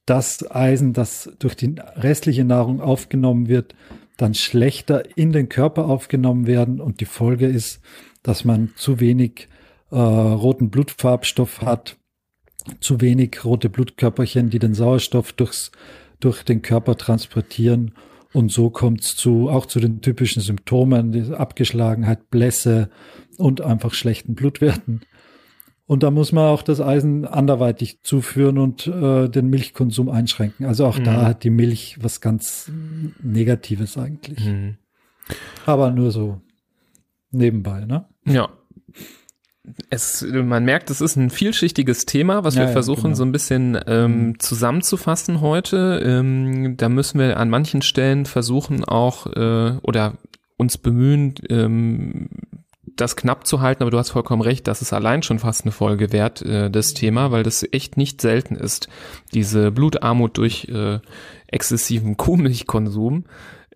[0.06, 3.74] das Eisen, das durch die restliche Nahrung aufgenommen wird,
[4.16, 6.80] dann schlechter in den Körper aufgenommen werden.
[6.80, 7.80] Und die Folge ist,
[8.22, 9.48] dass man zu wenig
[9.90, 11.96] äh, roten Blutfarbstoff hat,
[12.80, 15.70] zu wenig rote Blutkörperchen, die den Sauerstoff durchs
[16.20, 17.92] durch den Körper transportieren.
[18.32, 22.90] Und so kommt es zu, auch zu den typischen Symptomen, die Abgeschlagenheit, Blässe
[23.38, 25.02] und einfach schlechten Blutwerten.
[25.87, 30.66] Und da muss man auch das Eisen anderweitig zuführen und äh, den Milchkonsum einschränken.
[30.66, 31.05] Also auch mhm.
[31.05, 32.70] da hat die Milch was ganz
[33.22, 34.44] Negatives eigentlich.
[34.44, 34.79] Mhm.
[35.64, 36.40] Aber nur so
[37.31, 38.07] nebenbei, ne?
[38.25, 38.49] Ja,
[39.90, 43.14] es, man merkt, es ist ein vielschichtiges Thema, was ja, wir versuchen genau.
[43.16, 44.38] so ein bisschen ähm, mhm.
[44.38, 46.01] zusammenzufassen heute.
[46.05, 50.14] Ähm, da müssen wir an manchen Stellen versuchen auch äh, oder
[50.57, 52.29] uns bemühen, ähm,
[52.96, 55.72] das knapp zu halten, aber du hast vollkommen recht, das ist allein schon fast eine
[55.72, 58.88] Folge wert, äh, das Thema, weil das echt nicht selten ist,
[59.35, 61.00] diese Blutarmut durch äh,
[61.46, 63.24] exzessiven Kuhmilchkonsum.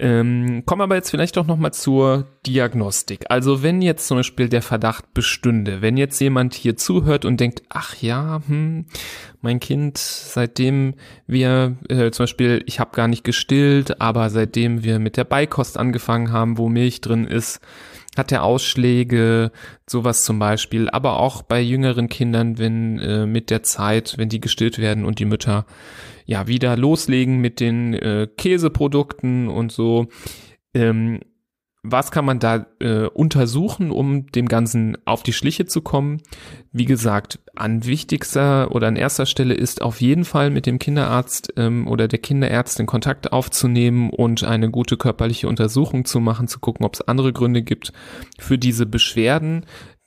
[0.02, 3.26] Ähm, kommen aber jetzt vielleicht auch nochmal zur Diagnostik.
[3.28, 7.64] Also wenn jetzt zum Beispiel der Verdacht bestünde, wenn jetzt jemand hier zuhört und denkt,
[7.68, 8.86] ach ja, hm,
[9.42, 10.94] mein Kind, seitdem
[11.26, 15.76] wir äh, zum Beispiel, ich habe gar nicht gestillt, aber seitdem wir mit der Beikost
[15.76, 17.60] angefangen haben, wo Milch drin ist,
[18.16, 19.52] hat er Ausschläge,
[19.88, 24.40] sowas zum Beispiel, aber auch bei jüngeren Kindern, wenn äh, mit der Zeit, wenn die
[24.40, 25.64] gestillt werden und die Mütter
[26.26, 30.08] ja wieder loslegen mit den äh, Käseprodukten und so.
[30.74, 31.20] Ähm,
[31.82, 36.20] was kann man da äh, untersuchen, um dem Ganzen auf die Schliche zu kommen?
[36.72, 41.54] Wie gesagt, an wichtigster oder an erster Stelle ist auf jeden Fall mit dem Kinderarzt
[41.56, 46.84] ähm, oder der Kinderärztin Kontakt aufzunehmen und eine gute körperliche Untersuchung zu machen, zu gucken,
[46.84, 47.92] ob es andere Gründe gibt
[48.38, 49.64] für diese Beschwerden.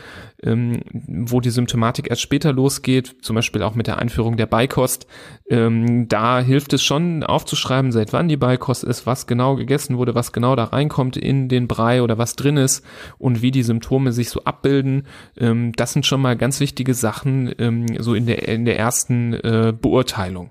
[0.43, 5.07] ähm, wo die Symptomatik erst später losgeht, zum Beispiel auch mit der Einführung der Beikost,
[5.49, 10.15] ähm, da hilft es schon aufzuschreiben, seit wann die Beikost ist, was genau gegessen wurde,
[10.15, 12.85] was genau da reinkommt in den Brei oder was drin ist
[13.19, 15.07] und wie die Symptome sich so abbilden.
[15.37, 19.35] Ähm, das sind schon mal ganz wichtige Sachen ähm, so in der, in der ersten
[19.35, 20.51] äh, Beurteilung.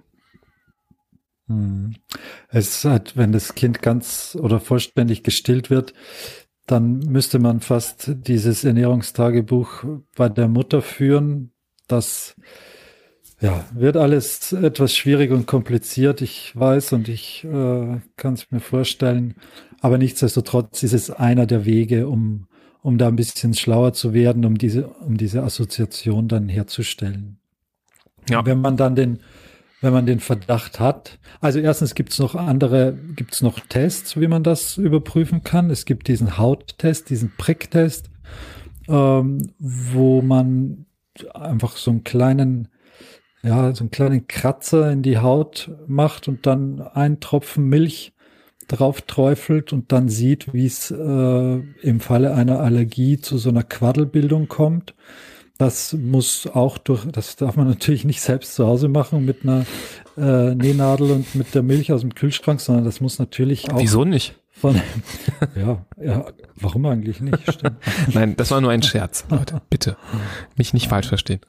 [1.47, 1.95] Hm.
[2.49, 5.93] Es ist halt, wenn das Kind ganz oder vollständig gestillt wird,
[6.65, 9.83] dann müsste man fast dieses Ernährungstagebuch
[10.15, 11.51] bei der Mutter führen.
[11.87, 12.35] Das
[13.41, 18.61] ja, wird alles etwas schwierig und kompliziert, ich weiß und ich äh, kann es mir
[18.61, 19.35] vorstellen.
[19.81, 22.47] Aber nichtsdestotrotz ist es einer der Wege, um,
[22.81, 27.37] um da ein bisschen schlauer zu werden, um diese, um diese Assoziation dann herzustellen.
[28.29, 28.45] Ja.
[28.45, 29.19] Wenn man dann den
[29.83, 31.19] wenn man den Verdacht hat.
[31.41, 35.69] Also erstens gibt es noch andere, gibt es noch Tests, wie man das überprüfen kann.
[35.69, 38.09] Es gibt diesen Hauttest, diesen Pricktest,
[38.87, 40.85] ähm, wo man
[41.33, 42.69] einfach so einen kleinen,
[43.43, 48.13] ja, so einen kleinen Kratzer in die Haut macht und dann einen Tropfen Milch
[48.69, 53.63] drauf träufelt und dann sieht, wie es äh, im Falle einer Allergie zu so einer
[53.63, 54.95] Quaddelbildung kommt.
[55.57, 59.65] Das muss auch durch, das darf man natürlich nicht selbst zu Hause machen mit einer
[60.17, 63.79] äh, Nähnadel und mit der Milch aus dem Kühlschrank, sondern das muss natürlich auch.
[63.79, 64.35] Wieso nicht?
[64.51, 64.79] Von,
[65.55, 67.61] ja, ja, warum eigentlich nicht?
[68.13, 69.61] Nein, das war nur ein Scherz, Leute.
[69.69, 69.97] Bitte.
[70.57, 71.41] Mich nicht falsch verstehen.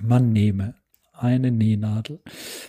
[0.00, 0.74] Man nehme
[1.12, 2.20] eine Nähnadel.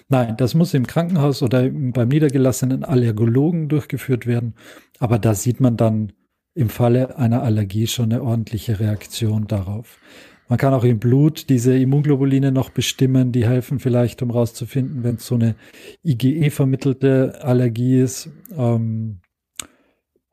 [0.09, 4.53] Nein, das muss im Krankenhaus oder beim niedergelassenen Allergologen durchgeführt werden.
[4.99, 6.13] Aber da sieht man dann
[6.53, 9.97] im Falle einer Allergie schon eine ordentliche Reaktion darauf.
[10.49, 15.15] Man kann auch im Blut diese Immunglobuline noch bestimmen, die helfen vielleicht, um rauszufinden, wenn
[15.15, 15.55] es so eine
[16.03, 18.29] IgE-vermittelte Allergie ist.
[18.55, 19.19] Ähm,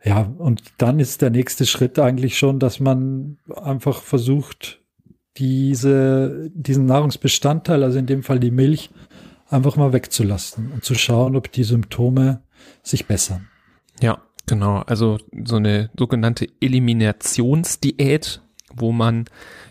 [0.03, 4.81] ja, und dann ist der nächste Schritt eigentlich schon, dass man einfach versucht,
[5.37, 8.91] diese, diesen Nahrungsbestandteil, also in dem Fall die Milch,
[9.49, 12.43] einfach mal wegzulassen und zu schauen, ob die Symptome
[12.83, 13.49] sich bessern.
[14.01, 14.83] Ja, genau.
[14.87, 18.43] Also so eine sogenannte Eliminationsdiät,
[18.75, 19.27] wo man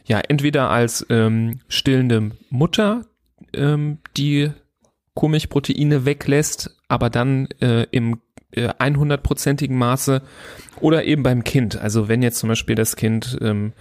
[0.06, 3.06] ja entweder als ähm, stillende Mutter
[3.54, 4.52] ähm, die
[5.14, 10.22] Kuhmilchproteine weglässt, aber dann äh, im äh, 100-prozentigen Maße
[10.80, 11.78] oder eben beim Kind.
[11.80, 13.74] Also wenn jetzt zum Beispiel das Kind ähm,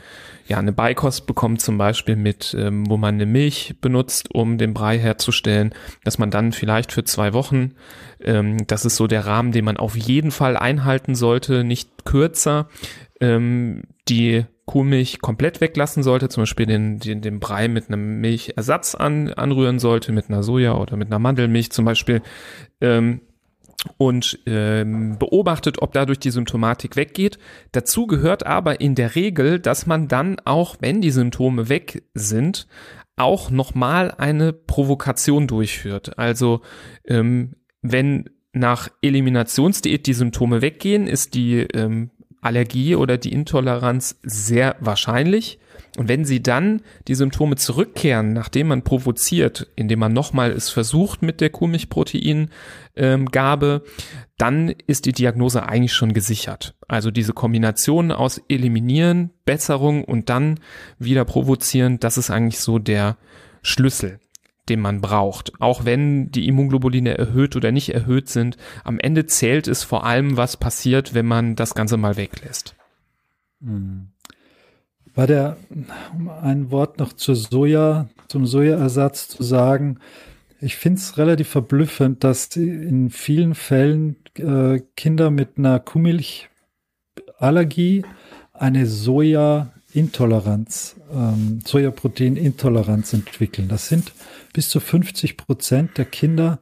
[0.47, 4.75] ja eine Beikost bekommt, zum Beispiel mit, ähm, wo man eine Milch benutzt, um den
[4.75, 5.73] Brei herzustellen,
[6.05, 7.75] dass man dann vielleicht für zwei Wochen,
[8.21, 12.69] ähm, das ist so der Rahmen, den man auf jeden Fall einhalten sollte, nicht kürzer,
[13.21, 18.95] ähm, die Kuhmilch komplett weglassen sollte, zum Beispiel den, den, den Brei mit einem Milchersatz
[18.95, 22.23] an, anrühren sollte, mit einer Soja oder mit einer Mandelmilch zum Beispiel,
[22.81, 23.23] ähm,
[23.97, 27.39] und ähm, beobachtet, ob dadurch die Symptomatik weggeht.
[27.73, 32.67] Dazu gehört aber in der Regel, dass man dann auch, wenn die Symptome weg sind,
[33.17, 36.19] auch nochmal eine Provokation durchführt.
[36.19, 36.61] Also
[37.07, 44.77] ähm, wenn nach Eliminationsdiät die Symptome weggehen, ist die ähm, Allergie oder die Intoleranz sehr
[44.81, 45.59] wahrscheinlich.
[45.97, 51.23] Und wenn sie dann die Symptome zurückkehren, nachdem man provoziert, indem man nochmal es versucht
[51.23, 53.83] mit der Kuhmilchproteingabe,
[54.37, 56.77] dann ist die Diagnose eigentlich schon gesichert.
[56.87, 60.61] Also diese Kombination aus Eliminieren, Besserung und dann
[60.99, 63.17] wieder provozieren, das ist eigentlich so der
[63.63, 64.21] Schlüssel
[64.69, 65.53] den man braucht.
[65.61, 70.37] Auch wenn die Immunglobuline erhöht oder nicht erhöht sind, am Ende zählt es vor allem,
[70.37, 72.75] was passiert, wenn man das Ganze mal weglässt.
[73.61, 74.09] Mhm.
[75.15, 75.57] War der,
[76.15, 79.99] um ein Wort noch zur Soja, zum Sojaersatz zu sagen,
[80.61, 88.05] ich finde es relativ verblüffend, dass in vielen Fällen äh, Kinder mit einer Kuhmilchallergie
[88.53, 88.87] eine
[89.93, 93.69] Soja-Intoleranz, ähm, Sojaprotein-Intoleranz entwickeln.
[93.69, 94.13] Das sind
[94.53, 96.59] bis zu 50 Prozent der Kinder.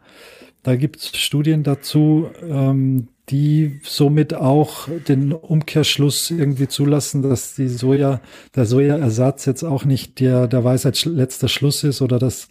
[0.63, 7.69] Da gibt es Studien dazu, ähm, die somit auch den Umkehrschluss irgendwie zulassen, dass die
[7.69, 8.21] Soja,
[8.55, 12.49] der Sojaersatz jetzt auch nicht der, der Weisheit letzter Schluss ist oder dass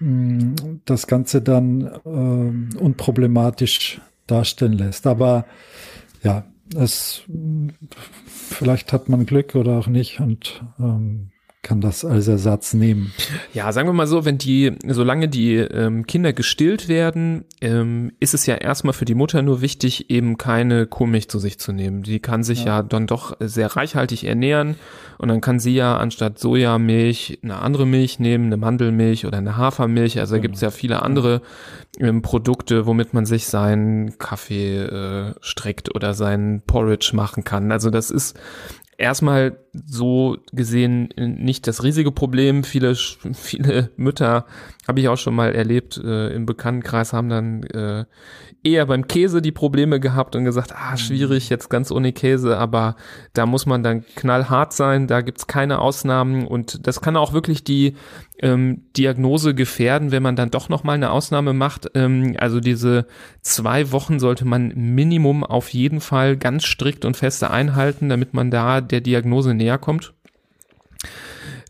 [0.00, 5.06] mh, mm, das Ganze dann äh, unproblematisch darstellen lässt.
[5.06, 5.44] Aber
[6.22, 7.22] ja, es
[8.46, 11.30] vielleicht hat man Glück oder auch nicht und ähm,
[11.66, 13.12] kann das als Ersatz nehmen.
[13.52, 18.34] Ja, sagen wir mal so, wenn die, solange die ähm, Kinder gestillt werden, ähm, ist
[18.34, 22.04] es ja erstmal für die Mutter nur wichtig, eben keine Kuhmilch zu sich zu nehmen.
[22.04, 22.76] Die kann sich ja.
[22.76, 24.76] ja dann doch sehr reichhaltig ernähren
[25.18, 29.56] und dann kann sie ja anstatt Sojamilch eine andere Milch nehmen, eine Mandelmilch oder eine
[29.56, 30.20] Hafermilch.
[30.20, 31.42] Also da gibt es ja viele andere
[31.98, 37.72] ähm, Produkte, womit man sich seinen Kaffee äh, streckt oder seinen Porridge machen kann.
[37.72, 38.38] Also das ist
[38.98, 42.64] erstmal so gesehen nicht das riesige Problem.
[42.64, 42.94] Viele,
[43.34, 44.46] viele Mütter
[44.88, 48.04] habe ich auch schon mal erlebt äh, im Bekanntenkreis haben dann äh,
[48.62, 50.96] eher beim Käse die Probleme gehabt und gesagt, ah, mhm.
[50.96, 52.96] schwierig, jetzt ganz ohne Käse, aber
[53.32, 57.64] da muss man dann knallhart sein, da gibt's keine Ausnahmen und das kann auch wirklich
[57.64, 57.94] die
[58.42, 61.90] ähm, Diagnose gefährden, wenn man dann doch nochmal eine Ausnahme macht.
[61.94, 63.06] Ähm, also diese
[63.40, 68.50] zwei Wochen sollte man Minimum auf jeden Fall ganz strikt und feste einhalten, damit man
[68.50, 70.12] da der Diagnose näher kommt.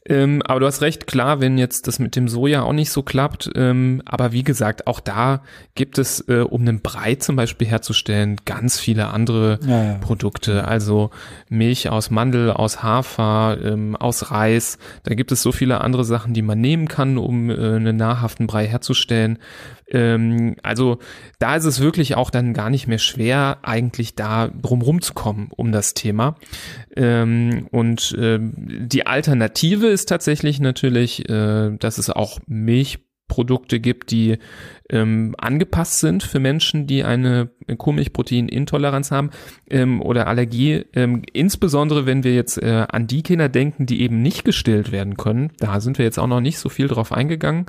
[0.08, 3.02] Ähm, aber du hast recht, klar, wenn jetzt das mit dem Soja auch nicht so
[3.02, 3.50] klappt.
[3.56, 5.42] Ähm, aber wie gesagt, auch da
[5.74, 9.94] gibt es, äh, um einen Brei zum Beispiel herzustellen, ganz viele andere ja, ja.
[9.94, 10.66] Produkte.
[10.66, 11.10] Also
[11.48, 14.78] Milch aus Mandel, aus Hafer, ähm, aus Reis.
[15.02, 18.46] Da gibt es so viele andere Sachen, die man nehmen kann, um äh, einen nahrhaften
[18.46, 19.38] Brei herzustellen.
[19.88, 20.98] Ähm, also
[21.38, 25.50] da ist es wirklich auch dann gar nicht mehr schwer, eigentlich da drumrum zu kommen
[25.54, 26.36] um das Thema.
[26.96, 34.10] Ähm, und äh, die Alternative ist tatsächlich natürlich, äh, dass es auch Milch Produkte gibt,
[34.10, 34.38] die
[34.88, 39.30] ähm, angepasst sind für Menschen, die eine Kuhmilchproteinintoleranz haben
[39.68, 40.84] ähm, oder Allergie.
[40.92, 45.16] Ähm, insbesondere wenn wir jetzt äh, an die Kinder denken, die eben nicht gestillt werden
[45.16, 45.50] können.
[45.58, 47.66] Da sind wir jetzt auch noch nicht so viel drauf eingegangen.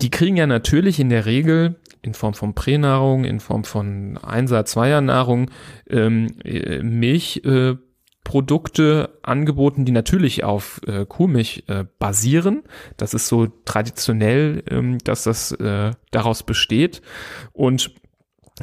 [0.00, 4.64] Die kriegen ja natürlich in der Regel in Form von Pränahrung, in Form von Einser,
[4.64, 5.50] Zweier-Nahrung
[5.88, 7.42] ähm, äh, Milch.
[7.44, 7.76] Äh,
[8.24, 12.62] Produkte angeboten, die natürlich auf äh, Kuhmilch äh, basieren.
[12.96, 17.02] Das ist so traditionell, ähm, dass das äh, daraus besteht.
[17.52, 17.92] Und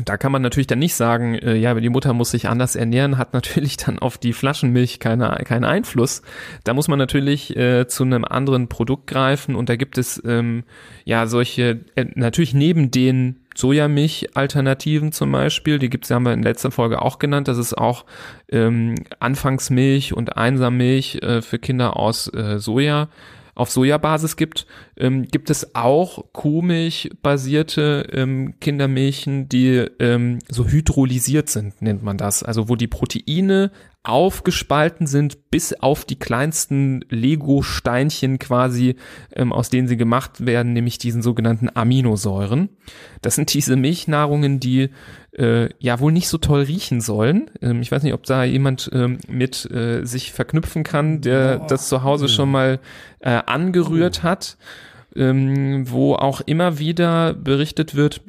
[0.06, 3.18] da kann man natürlich dann nicht sagen, äh, ja, die Mutter muss sich anders ernähren,
[3.18, 6.22] hat natürlich dann auf die Flaschenmilch keine, keinen Einfluss.
[6.64, 10.64] Da muss man natürlich äh, zu einem anderen Produkt greifen und da gibt es ähm,
[11.06, 16.72] ja solche, äh, natürlich neben den Sojamilch-Alternativen zum Beispiel, die gibt's, haben wir in letzter
[16.72, 18.06] Folge auch genannt, das ist auch
[18.50, 23.10] ähm, Anfangsmilch und Einsammilch äh, für Kinder aus äh, Soja
[23.54, 24.66] auf Sojabasis gibt,
[24.98, 32.44] ähm, gibt es auch Kuhmilch-basierte ähm, Kindermilchen, die ähm, so hydrolysiert sind, nennt man das.
[32.44, 33.72] Also wo die Proteine
[34.04, 38.96] aufgespalten sind bis auf die kleinsten Lego-Steinchen quasi,
[39.34, 42.70] ähm, aus denen sie gemacht werden, nämlich diesen sogenannten Aminosäuren.
[43.22, 44.90] Das sind diese Milchnahrungen, die
[45.38, 47.52] äh, ja wohl nicht so toll riechen sollen.
[47.62, 51.68] Ähm, ich weiß nicht, ob da jemand ähm, mit äh, sich verknüpfen kann, der Boah.
[51.68, 52.80] das zu Hause schon mal
[53.20, 54.58] äh, angerührt hat,
[55.16, 58.22] ähm, wo auch immer wieder berichtet wird,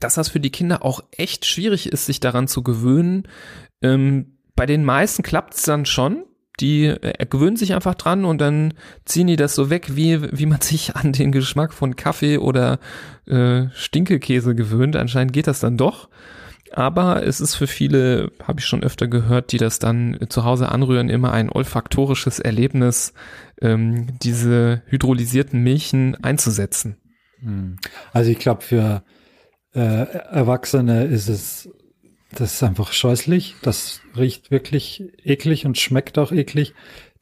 [0.00, 3.28] dass das für die Kinder auch echt schwierig ist, sich daran zu gewöhnen,
[3.82, 6.24] ähm, bei den meisten klappt es dann schon.
[6.58, 8.72] die äh, gewöhnen sich einfach dran und dann
[9.04, 12.78] ziehen die das so weg, wie, wie man sich an den Geschmack von Kaffee oder
[13.26, 14.96] äh, Stinkekäse gewöhnt.
[14.96, 16.08] Anscheinend geht das dann doch.
[16.72, 20.70] Aber es ist für viele, habe ich schon öfter gehört, die das dann zu Hause
[20.70, 23.12] anrühren, immer ein olfaktorisches Erlebnis,
[23.62, 26.96] ähm, diese hydrolysierten Milchen einzusetzen.
[27.40, 27.76] Hm.
[28.12, 29.04] Also ich glaube, für
[29.74, 31.68] äh, Erwachsene ist es
[32.32, 33.56] das ist einfach scheußlich.
[33.62, 36.74] Das riecht wirklich eklig und schmeckt auch eklig.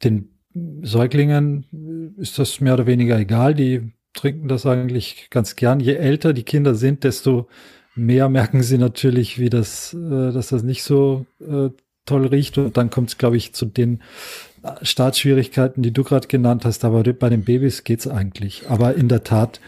[0.03, 0.29] Den
[0.81, 3.53] Säuglingen ist das mehr oder weniger egal.
[3.53, 5.79] Die trinken das eigentlich ganz gern.
[5.79, 7.47] Je älter die Kinder sind, desto
[7.95, 11.69] mehr merken sie natürlich, wie das, äh, dass das nicht so äh,
[12.05, 12.57] toll riecht.
[12.57, 14.01] Und dann kommt es, glaube ich, zu den
[14.81, 16.85] Startschwierigkeiten, die du gerade genannt hast.
[16.85, 18.69] Aber bei den Babys geht's eigentlich.
[18.69, 19.59] Aber in der Tat,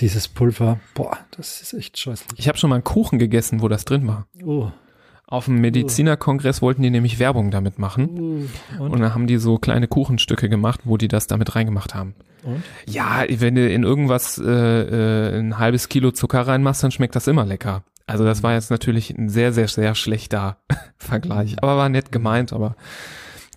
[0.00, 2.38] dieses Pulver, boah, das ist echt scheußlich.
[2.38, 4.26] Ich habe schon mal einen Kuchen gegessen, wo das drin war.
[4.44, 4.70] Oh.
[5.26, 8.48] Auf dem Medizinerkongress wollten die nämlich Werbung damit machen.
[8.78, 8.90] Und?
[8.90, 12.14] und dann haben die so kleine Kuchenstücke gemacht, wo die das damit reingemacht haben.
[12.42, 12.62] Und?
[12.86, 17.28] Ja, wenn du in irgendwas äh, äh, ein halbes Kilo Zucker reinmachst, dann schmeckt das
[17.28, 17.82] immer lecker.
[18.06, 20.58] Also das war jetzt natürlich ein sehr, sehr, sehr schlechter
[20.98, 21.56] Vergleich.
[21.62, 22.76] Aber war nett gemeint, aber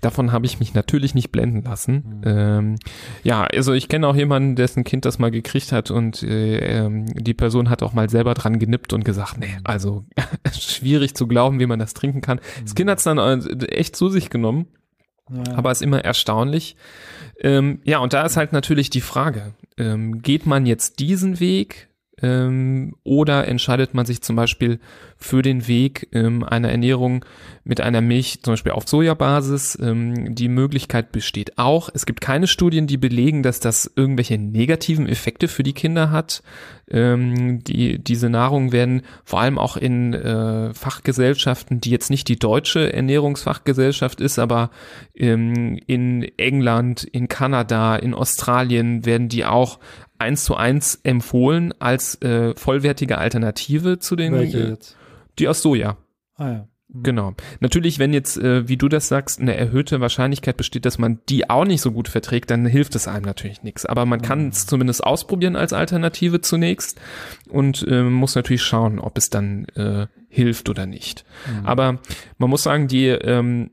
[0.01, 1.93] Davon habe ich mich natürlich nicht blenden lassen.
[1.93, 2.21] Mhm.
[2.25, 2.75] Ähm,
[3.23, 7.05] ja, also ich kenne auch jemanden, dessen Kind das mal gekriegt hat und äh, ähm,
[7.15, 10.05] die Person hat auch mal selber dran genippt und gesagt, nee, also
[10.53, 12.37] schwierig zu glauben, wie man das trinken kann.
[12.37, 12.63] Mhm.
[12.63, 14.67] Das Kind hat es dann äh, echt zu sich genommen.
[15.31, 15.55] Ja.
[15.55, 16.75] Aber ist immer erstaunlich.
[17.39, 21.89] Ähm, ja, und da ist halt natürlich die Frage, ähm, geht man jetzt diesen Weg
[22.25, 24.79] ähm, oder entscheidet man sich zum Beispiel
[25.17, 27.23] für den Weg ähm, einer Ernährung
[27.63, 29.77] mit einer Milch, zum Beispiel auf Sojabasis.
[29.81, 31.89] Ähm, die Möglichkeit besteht auch.
[31.93, 36.41] Es gibt keine Studien, die belegen, dass das irgendwelche negativen Effekte für die Kinder hat.
[36.89, 42.37] Ähm, die, diese Nahrung werden vor allem auch in äh, Fachgesellschaften, die jetzt nicht die
[42.37, 44.69] deutsche Ernährungsfachgesellschaft ist, aber
[45.15, 49.79] ähm, in England, in Kanada, in Australien werden die auch
[50.17, 54.97] eins zu eins empfohlen als äh, vollwertige Alternative zu den Welche äh, jetzt?
[55.39, 55.97] die aus Soja.
[56.35, 56.67] Ah ja.
[56.95, 57.03] Mhm.
[57.03, 57.33] Genau.
[57.59, 61.49] Natürlich, wenn jetzt, äh, wie du das sagst, eine erhöhte Wahrscheinlichkeit besteht, dass man die
[61.49, 63.85] auch nicht so gut verträgt, dann hilft es einem natürlich nichts.
[63.85, 64.69] Aber man kann es mhm.
[64.69, 66.99] zumindest ausprobieren als Alternative zunächst
[67.49, 71.25] und äh, muss natürlich schauen, ob es dann äh, hilft oder nicht.
[71.47, 71.65] Mhm.
[71.65, 71.99] Aber
[72.37, 73.71] man muss sagen, die ähm,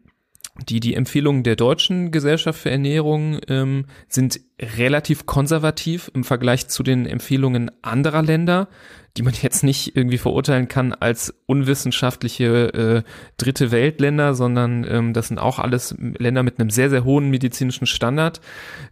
[0.68, 6.82] die, die Empfehlungen der Deutschen Gesellschaft für Ernährung ähm, sind relativ konservativ im Vergleich zu
[6.82, 8.68] den Empfehlungen anderer Länder,
[9.16, 13.02] die man jetzt nicht irgendwie verurteilen kann als unwissenschaftliche äh,
[13.38, 17.86] dritte Weltländer, sondern ähm, das sind auch alles Länder mit einem sehr, sehr hohen medizinischen
[17.86, 18.42] Standard,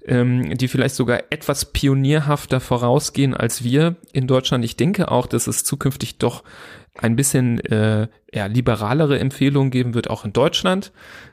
[0.07, 4.65] ähm, die vielleicht sogar etwas pionierhafter vorausgehen als wir in Deutschland.
[4.65, 6.43] Ich denke auch, dass es zukünftig doch
[6.99, 10.93] ein bisschen äh, ja, liberalere Empfehlungen geben wird, auch in Deutschland.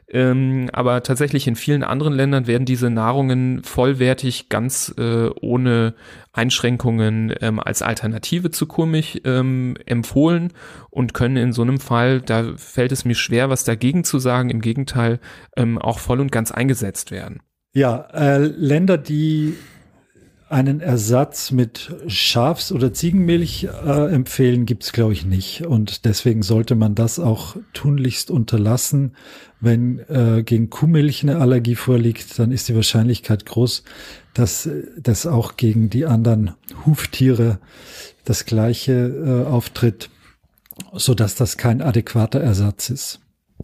[0.10, 5.96] Ähm, aber tatsächlich in vielen anderen Ländern werden diese Nahrungen vollwertig, ganz äh, ohne
[6.32, 10.54] Einschränkungen ähm, als Alternative zu Kuhmilch ähm, empfohlen
[10.90, 14.50] und können in so einem Fall, da fällt es mir schwer, was dagegen zu sagen,
[14.50, 15.20] im Gegenteil,
[15.58, 17.42] ähm, auch voll und ganz eingesetzt werden.
[17.74, 19.56] Ja, äh, Länder, die
[20.50, 25.66] einen Ersatz mit Schafs- oder Ziegenmilch äh, empfehlen, gibt's glaube ich, nicht.
[25.66, 29.16] Und deswegen sollte man das auch tunlichst unterlassen.
[29.60, 33.84] Wenn äh, gegen Kuhmilch eine Allergie vorliegt, dann ist die Wahrscheinlichkeit groß,
[34.34, 36.52] dass das auch gegen die anderen
[36.86, 37.60] Huftiere
[38.24, 40.10] das gleiche äh, auftritt,
[40.94, 43.20] so dass das kein adäquater Ersatz ist.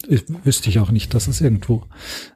[0.08, 1.84] Ich, wüsste ich auch nicht, dass es irgendwo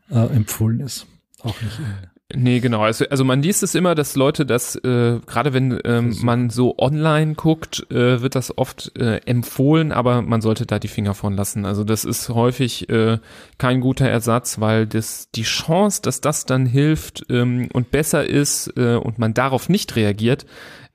[0.10, 1.08] äh, empfohlen ist.
[1.41, 1.80] Auch nicht.
[1.80, 2.82] In Nee, genau.
[2.82, 6.78] Also, also man liest es immer, dass Leute das, äh, gerade wenn ähm, man so
[6.78, 11.38] online guckt, äh, wird das oft äh, empfohlen, aber man sollte da die Finger von
[11.38, 11.65] lassen.
[11.65, 13.19] Also das ist häufig äh,
[13.57, 18.73] kein guter Ersatz, weil das die Chance, dass das dann hilft ähm, und besser ist
[18.75, 20.45] äh, und man darauf nicht reagiert,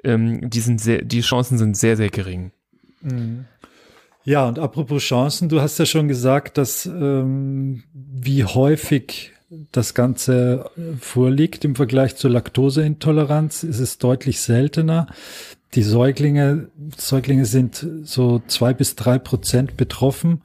[0.05, 2.53] ähm, die, sind sehr, die Chancen sind sehr, sehr gering.
[3.01, 3.47] Mhm.
[4.24, 9.33] Ja, und apropos Chancen, du hast ja schon gesagt, dass ähm, wie häufig
[9.71, 15.07] das Ganze vorliegt im Vergleich zur Laktoseintoleranz, ist es deutlich seltener.
[15.75, 20.43] Die Säuglinge, Säuglinge sind so zwei bis drei Prozent betroffen.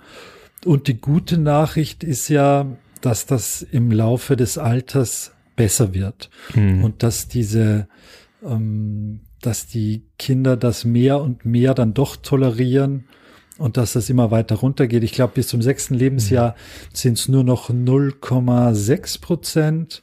[0.66, 2.66] Und die gute Nachricht ist ja,
[3.02, 6.84] dass das im Laufe des Alters besser wird mhm.
[6.84, 7.88] und dass diese,
[8.44, 13.06] ähm, dass die Kinder das mehr und mehr dann doch tolerieren
[13.58, 15.04] und dass das immer weiter runtergeht.
[15.04, 16.56] Ich glaube, bis zum sechsten Lebensjahr
[16.94, 20.02] sind es nur noch 0,6 Prozent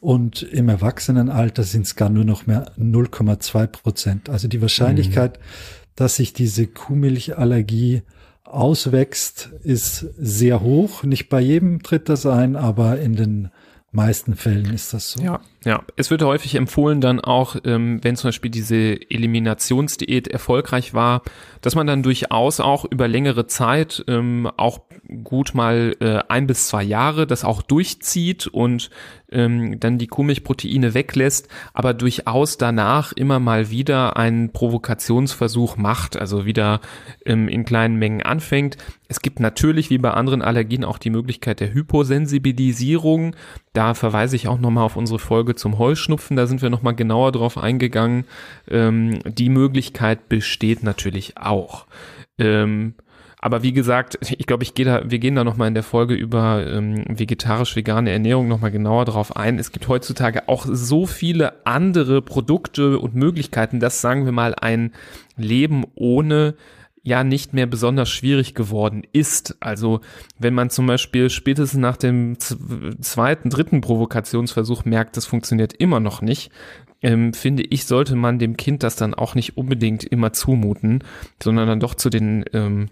[0.00, 4.28] und im Erwachsenenalter sind es gar nur noch mehr 0,2 Prozent.
[4.30, 5.42] Also die Wahrscheinlichkeit, mhm.
[5.96, 8.02] dass sich diese Kuhmilchallergie
[8.44, 11.02] auswächst, ist sehr hoch.
[11.02, 13.50] Nicht bei jedem tritt das ein, aber in den
[13.90, 15.22] meisten Fällen ist das so.
[15.22, 15.82] Ja, ja.
[15.96, 18.76] Es wird häufig empfohlen dann auch, ähm, wenn zum Beispiel diese
[19.10, 21.22] Eliminationsdiät erfolgreich war,
[21.60, 24.82] dass man dann durchaus auch über längere Zeit, ähm, auch
[25.24, 28.90] gut mal äh, ein bis zwei Jahre, das auch durchzieht und
[29.30, 36.46] ähm, dann die Kuhmilchproteine weglässt, aber durchaus danach immer mal wieder einen Provokationsversuch macht, also
[36.46, 36.80] wieder
[37.24, 38.76] ähm, in kleinen Mengen anfängt.
[39.08, 43.34] Es gibt natürlich wie bei anderen Allergien auch die Möglichkeit der Hyposensibilisierung.
[43.72, 47.32] Da verweise ich auch nochmal auf unsere Folge zum Heuschnupfen, da sind wir nochmal genauer
[47.32, 48.24] drauf eingegangen.
[48.68, 51.86] Ähm, die Möglichkeit besteht natürlich auch.
[52.38, 52.94] Ähm,
[53.38, 56.14] aber wie gesagt, ich glaube, ich gehe da, wir gehen da nochmal in der Folge
[56.14, 59.58] über ähm, vegetarisch-vegane Ernährung nochmal genauer drauf ein.
[59.58, 64.92] Es gibt heutzutage auch so viele andere Produkte und Möglichkeiten, dass, sagen wir mal, ein
[65.36, 66.54] Leben ohne
[67.06, 69.56] ja nicht mehr besonders schwierig geworden ist.
[69.60, 70.00] Also
[70.40, 76.20] wenn man zum Beispiel spätestens nach dem zweiten, dritten Provokationsversuch merkt, das funktioniert immer noch
[76.20, 76.50] nicht,
[77.02, 81.04] ähm, finde ich, sollte man dem Kind das dann auch nicht unbedingt immer zumuten,
[81.40, 82.88] sondern dann doch zu den ähm,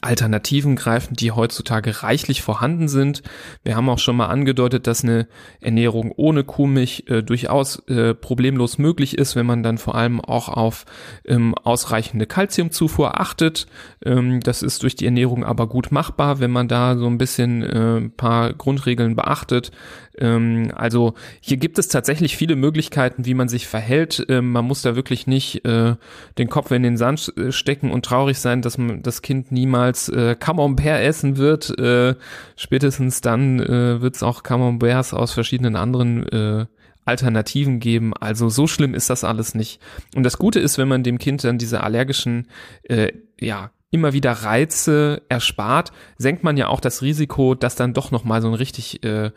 [0.00, 3.22] Alternativen greifen, die heutzutage reichlich vorhanden sind.
[3.64, 5.26] Wir haben auch schon mal angedeutet, dass eine
[5.60, 10.48] Ernährung ohne Kuhmilch äh, durchaus äh, problemlos möglich ist, wenn man dann vor allem auch
[10.48, 10.86] auf
[11.24, 13.66] ähm, ausreichende Kalziumzufuhr achtet.
[14.04, 17.62] Ähm, das ist durch die Ernährung aber gut machbar, wenn man da so ein bisschen
[17.62, 19.72] äh, ein paar Grundregeln beachtet.
[20.18, 24.24] Ähm, also hier gibt es tatsächlich viele Möglichkeiten, wie man sich verhält.
[24.28, 25.96] Ähm, man muss da wirklich nicht äh,
[26.38, 30.08] den Kopf in den Sand äh, stecken und traurig sein, dass man das Kind niemals
[30.08, 31.78] äh, Camembert essen wird.
[31.78, 32.14] Äh,
[32.56, 36.66] spätestens dann äh, wird es auch Camemberts aus verschiedenen anderen äh,
[37.04, 38.12] Alternativen geben.
[38.14, 39.80] Also so schlimm ist das alles nicht.
[40.14, 42.48] Und das Gute ist, wenn man dem Kind dann diese allergischen,
[42.84, 48.10] äh, ja, immer wieder Reize erspart, senkt man ja auch das Risiko, dass dann doch
[48.10, 49.32] noch mal so ein richtig äh,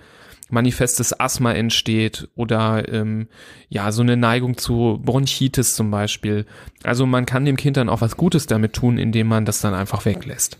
[0.50, 3.28] manifestes Asthma entsteht oder ähm,
[3.70, 6.46] ja so eine Neigung zu Bronchitis zum Beispiel.
[6.84, 9.74] Also man kann dem Kind dann auch was Gutes damit tun, indem man das dann
[9.74, 10.60] einfach weglässt.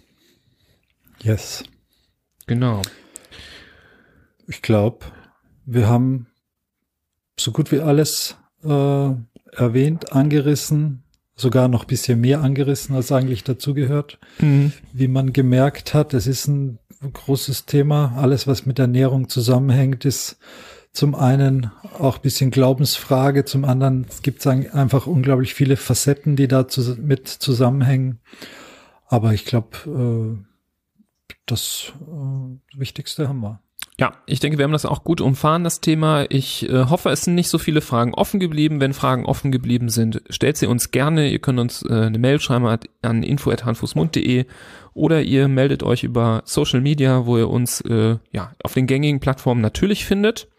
[1.22, 1.64] Yes.
[2.48, 2.82] Genau.
[4.48, 5.06] Ich glaube,
[5.66, 6.28] wir haben
[7.40, 9.10] so gut wie alles äh,
[9.52, 11.04] erwähnt, angerissen,
[11.36, 14.20] sogar noch bisschen mehr angerissen, als eigentlich dazugehört.
[14.40, 14.72] Mhm.
[14.94, 18.14] Wie man gemerkt hat, es ist ein großes Thema.
[18.18, 20.38] Alles, was mit Ernährung zusammenhängt, ist
[20.94, 26.70] zum einen auch bisschen Glaubensfrage, zum anderen gibt es einfach unglaublich viele Facetten, die da
[26.70, 28.20] zu, mit zusammenhängen.
[29.08, 33.62] Aber ich glaube, äh, das äh, Wichtigste haben wir.
[33.98, 36.26] Ja, ich denke, wir haben das auch gut umfahren, das Thema.
[36.30, 38.82] Ich äh, hoffe, es sind nicht so viele Fragen offen geblieben.
[38.82, 41.30] Wenn Fragen offen geblieben sind, stellt sie uns gerne.
[41.30, 44.46] Ihr könnt uns äh, eine Mail schreiben an info.handfußmund.de
[44.94, 49.22] oder ihr meldet euch über Social Media, wo ihr uns äh, ja auf den gängigen
[49.22, 50.50] Plattformen natürlich findet.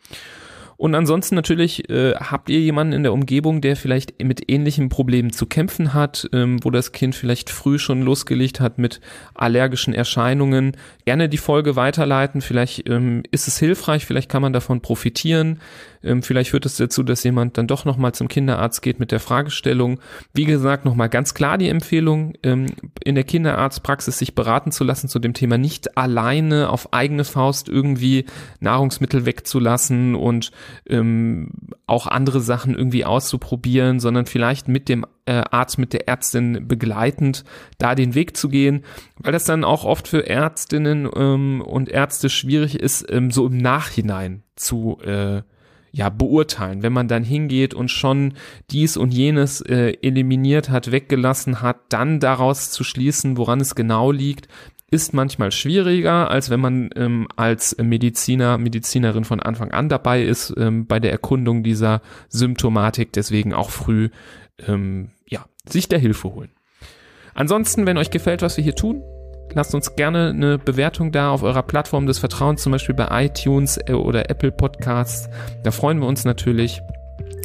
[0.77, 5.33] Und ansonsten natürlich äh, habt ihr jemanden in der Umgebung, der vielleicht mit ähnlichen Problemen
[5.33, 9.01] zu kämpfen hat, ähm, wo das Kind vielleicht früh schon losgelegt hat mit
[9.35, 10.77] allergischen Erscheinungen.
[11.07, 12.43] Gerne die Folge weiterleiten.
[12.43, 15.61] Vielleicht ähm, ist es hilfreich, vielleicht kann man davon profitieren.
[16.07, 19.21] Ähm, vielleicht führt es dazu, dass jemand dann doch nochmal zum Kinderarzt geht mit der
[19.21, 20.01] Fragestellung.
[20.33, 22.67] Wie gesagt, nochmal ganz klar die Empfehlung, ähm,
[23.05, 27.69] in der Kinderarztpraxis sich beraten zu lassen zu dem Thema, nicht alleine auf eigene Faust
[27.69, 28.25] irgendwie
[28.61, 30.53] Nahrungsmittel wegzulassen und
[30.89, 31.51] ähm,
[31.87, 37.45] auch andere Sachen irgendwie auszuprobieren, sondern vielleicht mit dem äh, Arzt, mit der Ärztin begleitend
[37.79, 38.85] da den Weg zu gehen,
[39.19, 43.59] weil das dann auch oft für Ärztinnen ähm, und Ärzte schwierig ist, ähm, so im
[43.59, 45.43] Nachhinein zu äh,
[45.93, 46.83] ja, beurteilen.
[46.83, 48.35] Wenn man dann hingeht und schon
[48.71, 54.13] dies und jenes äh, eliminiert hat, weggelassen hat, dann daraus zu schließen, woran es genau
[54.13, 54.49] liegt,
[54.91, 60.55] ist manchmal schwieriger, als wenn man ähm, als Mediziner, Medizinerin von Anfang an dabei ist
[60.57, 64.11] ähm, bei der Erkundung dieser Symptomatik, deswegen auch früh
[64.67, 66.51] ähm, ja, sich der Hilfe holen.
[67.35, 69.03] Ansonsten, wenn euch gefällt, was wir hier tun,
[69.55, 73.79] lasst uns gerne eine Bewertung da auf eurer Plattform des Vertrauens, zum Beispiel bei iTunes
[73.87, 75.29] äh, oder Apple Podcasts.
[75.63, 76.81] Da freuen wir uns natürlich.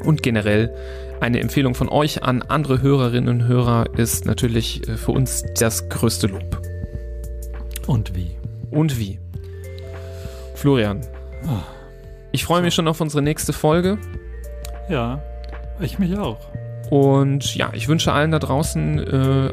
[0.03, 0.73] Und generell
[1.19, 5.87] eine Empfehlung von euch an andere Hörerinnen und Hörer ist natürlich äh, für uns das
[5.89, 6.61] größte Lob.
[7.87, 8.31] Und wie?
[8.71, 9.19] Und wie?
[10.55, 11.01] Florian,
[11.47, 11.63] ah.
[12.31, 13.97] ich freue mich schon auf unsere nächste Folge.
[14.89, 15.21] Ja,
[15.79, 16.39] ich mich auch.
[16.89, 19.01] Und ja, ich wünsche allen da draußen äh,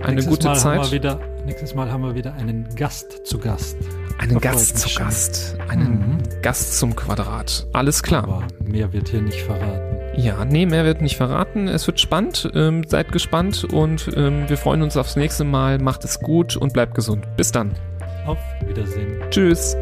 [0.02, 0.78] eine nächstes gute Mal Zeit.
[0.78, 3.78] Haben wir wieder, nächstes Mal haben wir wieder einen Gast zu Gast.
[4.18, 5.04] Einen Gast zu schon.
[5.04, 5.56] Gast.
[5.68, 6.42] Einen mhm.
[6.42, 7.66] Gast zum Quadrat.
[7.72, 8.24] Alles klar.
[8.24, 9.96] Aber mehr wird hier nicht verraten.
[10.14, 11.66] Ja, nee, mehr wird nicht verraten.
[11.66, 12.50] Es wird spannend.
[12.54, 15.78] Ähm, seid gespannt und ähm, wir freuen uns aufs nächste Mal.
[15.78, 17.26] Macht es gut und bleibt gesund.
[17.36, 17.72] Bis dann.
[18.26, 19.22] Auf Wiedersehen.
[19.30, 19.74] Tschüss.